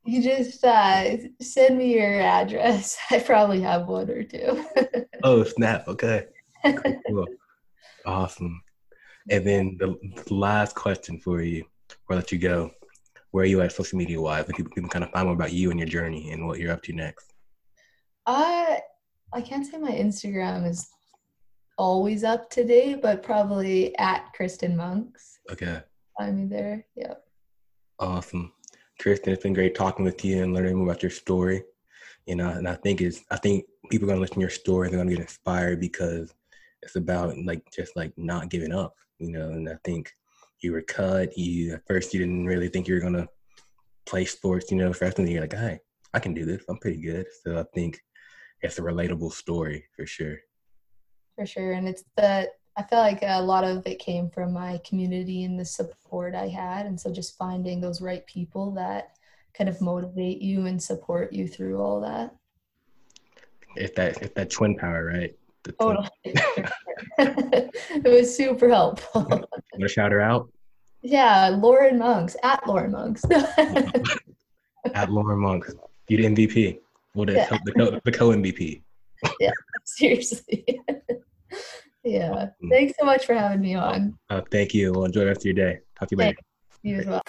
You 0.05 0.21
just 0.21 0.63
uh, 0.63 1.17
send 1.41 1.77
me 1.77 1.95
your 1.95 2.21
address 2.21 2.95
i 3.11 3.19
probably 3.19 3.61
have 3.61 3.87
one 3.87 4.09
or 4.09 4.23
two 4.23 4.63
Oh 5.23 5.43
snap! 5.43 5.87
Okay. 5.87 6.25
Cool. 7.07 7.25
Awesome. 8.05 8.61
And 9.31 9.45
then 9.45 9.77
the, 9.79 9.97
the 10.23 10.33
last 10.33 10.75
question 10.75 11.19
for 11.19 11.41
you, 11.41 11.65
before 11.89 12.13
I 12.13 12.15
let 12.15 12.31
you 12.31 12.37
go, 12.37 12.69
where 13.31 13.43
are 13.43 13.47
you 13.47 13.61
at 13.61 13.71
social 13.71 13.97
media 13.97 14.21
wise? 14.21 14.45
People, 14.45 14.71
people 14.73 14.89
kind 14.89 15.03
of 15.03 15.09
find 15.11 15.25
more 15.25 15.33
about 15.33 15.51
you 15.51 15.71
and 15.71 15.79
your 15.79 15.89
journey 15.89 16.31
and 16.31 16.45
what 16.45 16.59
you're 16.59 16.71
up 16.71 16.83
to 16.83 16.93
next. 16.93 17.33
I 18.27 18.81
I 19.33 19.41
can't 19.41 19.65
say 19.65 19.77
my 19.77 19.91
Instagram 19.91 20.67
is 20.69 20.87
always 21.77 22.23
up 22.23 22.49
to 22.51 22.63
date, 22.63 23.01
but 23.01 23.23
probably 23.23 23.97
at 23.97 24.31
Kristen 24.33 24.77
Moncks. 24.77 25.39
Okay. 25.51 25.81
Find 26.17 26.37
me 26.37 26.45
there. 26.45 26.85
Yep. 26.95 27.23
Awesome. 27.99 28.53
Kristen, 28.99 29.33
it's 29.33 29.43
been 29.43 29.53
great 29.53 29.75
talking 29.75 30.05
with 30.05 30.23
you 30.23 30.43
and 30.43 30.53
learning 30.53 30.75
more 30.75 30.87
about 30.87 31.03
your 31.03 31.11
story. 31.11 31.63
You 32.25 32.35
know, 32.35 32.49
and 32.49 32.67
I 32.67 32.75
think 32.75 33.01
it's 33.01 33.21
I 33.29 33.37
think 33.37 33.65
people 33.89 34.07
are 34.07 34.11
gonna 34.11 34.21
listen 34.21 34.35
to 34.35 34.41
your 34.41 34.49
story, 34.49 34.89
they're 34.89 34.97
gonna 34.97 35.11
get 35.11 35.19
inspired 35.19 35.79
because 35.79 36.33
it's 36.81 36.95
about 36.95 37.37
like 37.37 37.63
just 37.71 37.95
like 37.95 38.13
not 38.17 38.49
giving 38.49 38.73
up, 38.73 38.95
you 39.19 39.31
know, 39.31 39.49
and 39.49 39.69
I 39.69 39.77
think 39.83 40.11
you 40.61 40.71
were 40.71 40.81
cut, 40.81 41.37
you 41.37 41.73
at 41.73 41.85
first 41.87 42.13
you 42.13 42.19
didn't 42.19 42.45
really 42.45 42.69
think 42.69 42.87
you 42.87 42.95
were 42.95 43.01
gonna 43.01 43.27
play 44.05 44.25
sports, 44.25 44.71
you 44.71 44.77
know, 44.77 44.93
freshman 44.93 45.27
year, 45.27 45.35
you're 45.35 45.43
like, 45.43 45.53
hey, 45.53 45.79
I 46.13 46.19
can 46.19 46.33
do 46.33 46.45
this, 46.45 46.63
I'm 46.69 46.77
pretty 46.77 47.01
good. 47.01 47.27
So 47.43 47.59
I 47.59 47.65
think 47.75 47.99
it's 48.61 48.79
a 48.79 48.81
relatable 48.81 49.31
story 49.33 49.85
for 49.95 50.05
sure. 50.05 50.37
For 51.35 51.45
sure. 51.45 51.73
And 51.73 51.87
it's 51.87 52.03
the 52.15 52.49
I 52.77 52.83
feel 52.83 52.99
like 52.99 53.19
a 53.23 53.41
lot 53.41 53.63
of 53.63 53.85
it 53.87 53.99
came 53.99 54.29
from 54.29 54.51
my 54.53 54.79
community 54.87 55.43
and 55.45 55.57
the 55.59 55.63
support 55.65 56.35
I 56.35 56.47
had. 56.47 56.85
And 56.85 56.99
so 56.99 57.11
just 57.11 57.37
finding 57.37 57.79
those 57.79 58.01
right 58.01 58.25
people 58.27 58.71
that 58.73 59.15
kind 59.57 59.69
of 59.69 59.79
motivate 59.79 60.41
you 60.41 60.65
and 60.65 60.81
support 60.81 61.31
you 61.31 61.47
through 61.47 61.81
all 61.81 62.01
that. 62.01 62.35
It's 63.77 63.95
that 63.95 64.21
it's 64.21 64.33
that 64.35 64.49
twin 64.49 64.75
power, 64.75 65.05
right? 65.05 65.33
Totally. 65.79 66.07
Oh, 66.27 66.63
it 67.17 68.03
was 68.03 68.35
super 68.35 68.69
helpful. 68.69 69.25
Wanna 69.73 69.87
shout 69.87 70.11
her 70.11 70.21
out? 70.21 70.49
yeah, 71.01 71.49
Lauren 71.49 71.97
Moncks 71.99 72.35
at 72.43 72.65
Lauren 72.67 72.91
Moncks. 72.91 73.23
At 74.93 75.09
Lauren 75.11 75.39
Moncks. 75.39 75.73
You 76.09 76.17
the 76.17 76.23
MVP. 76.25 76.79
Well, 77.15 77.25
the, 77.25 77.33
Yeah. 77.33 77.47
co- 77.47 77.57
the, 77.65 77.71
co- 77.71 77.99
the 78.03 78.11
co-MVP. 78.11 78.81
Yeah, 79.39 79.49
seriously. 79.83 80.79
Yeah. 82.05 82.49
Thanks 82.69 82.93
so 82.99 83.05
much 83.05 83.25
for 83.25 83.33
having 83.33 83.61
me 83.61 83.75
on. 83.75 84.17
Uh, 84.29 84.41
thank 84.51 84.73
you. 84.73 84.93
Well, 84.93 85.05
enjoy 85.05 85.21
the 85.21 85.25
rest 85.27 85.41
of 85.41 85.45
your 85.45 85.53
day. 85.55 85.79
Talk 85.99 86.09
to 86.09 86.15
you 86.15 86.17
later. 86.17 86.37
You 86.83 86.97
as 86.97 87.05
well. 87.07 87.21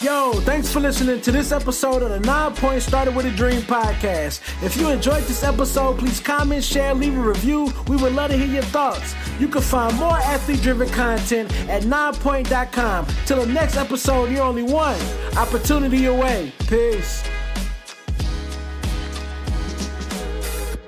Yo, 0.00 0.32
thanks 0.40 0.72
for 0.72 0.80
listening 0.80 1.20
to 1.20 1.30
this 1.30 1.52
episode 1.52 2.02
of 2.02 2.08
the 2.10 2.20
Nine 2.20 2.54
Point 2.54 2.80
Started 2.82 3.14
with 3.14 3.26
a 3.26 3.30
Dream 3.30 3.60
podcast. 3.62 4.40
If 4.62 4.76
you 4.76 4.88
enjoyed 4.88 5.24
this 5.24 5.42
episode, 5.42 5.98
please 5.98 6.18
comment, 6.18 6.64
share, 6.64 6.94
leave 6.94 7.14
a 7.18 7.20
review. 7.20 7.70
We 7.88 7.96
would 7.96 8.14
love 8.14 8.30
to 8.30 8.36
hear 8.38 8.46
your 8.46 8.62
thoughts. 8.62 9.14
You 9.38 9.48
can 9.48 9.60
find 9.60 9.94
more 9.96 10.16
athlete 10.16 10.62
driven 10.62 10.88
content 10.88 11.52
at 11.68 11.82
ninepoint.com. 11.82 13.06
Till 13.26 13.44
the 13.44 13.52
next 13.52 13.76
episode, 13.76 14.30
you're 14.30 14.44
only 14.44 14.62
one 14.62 14.98
opportunity 15.36 16.06
away. 16.06 16.52
Peace. 16.68 17.22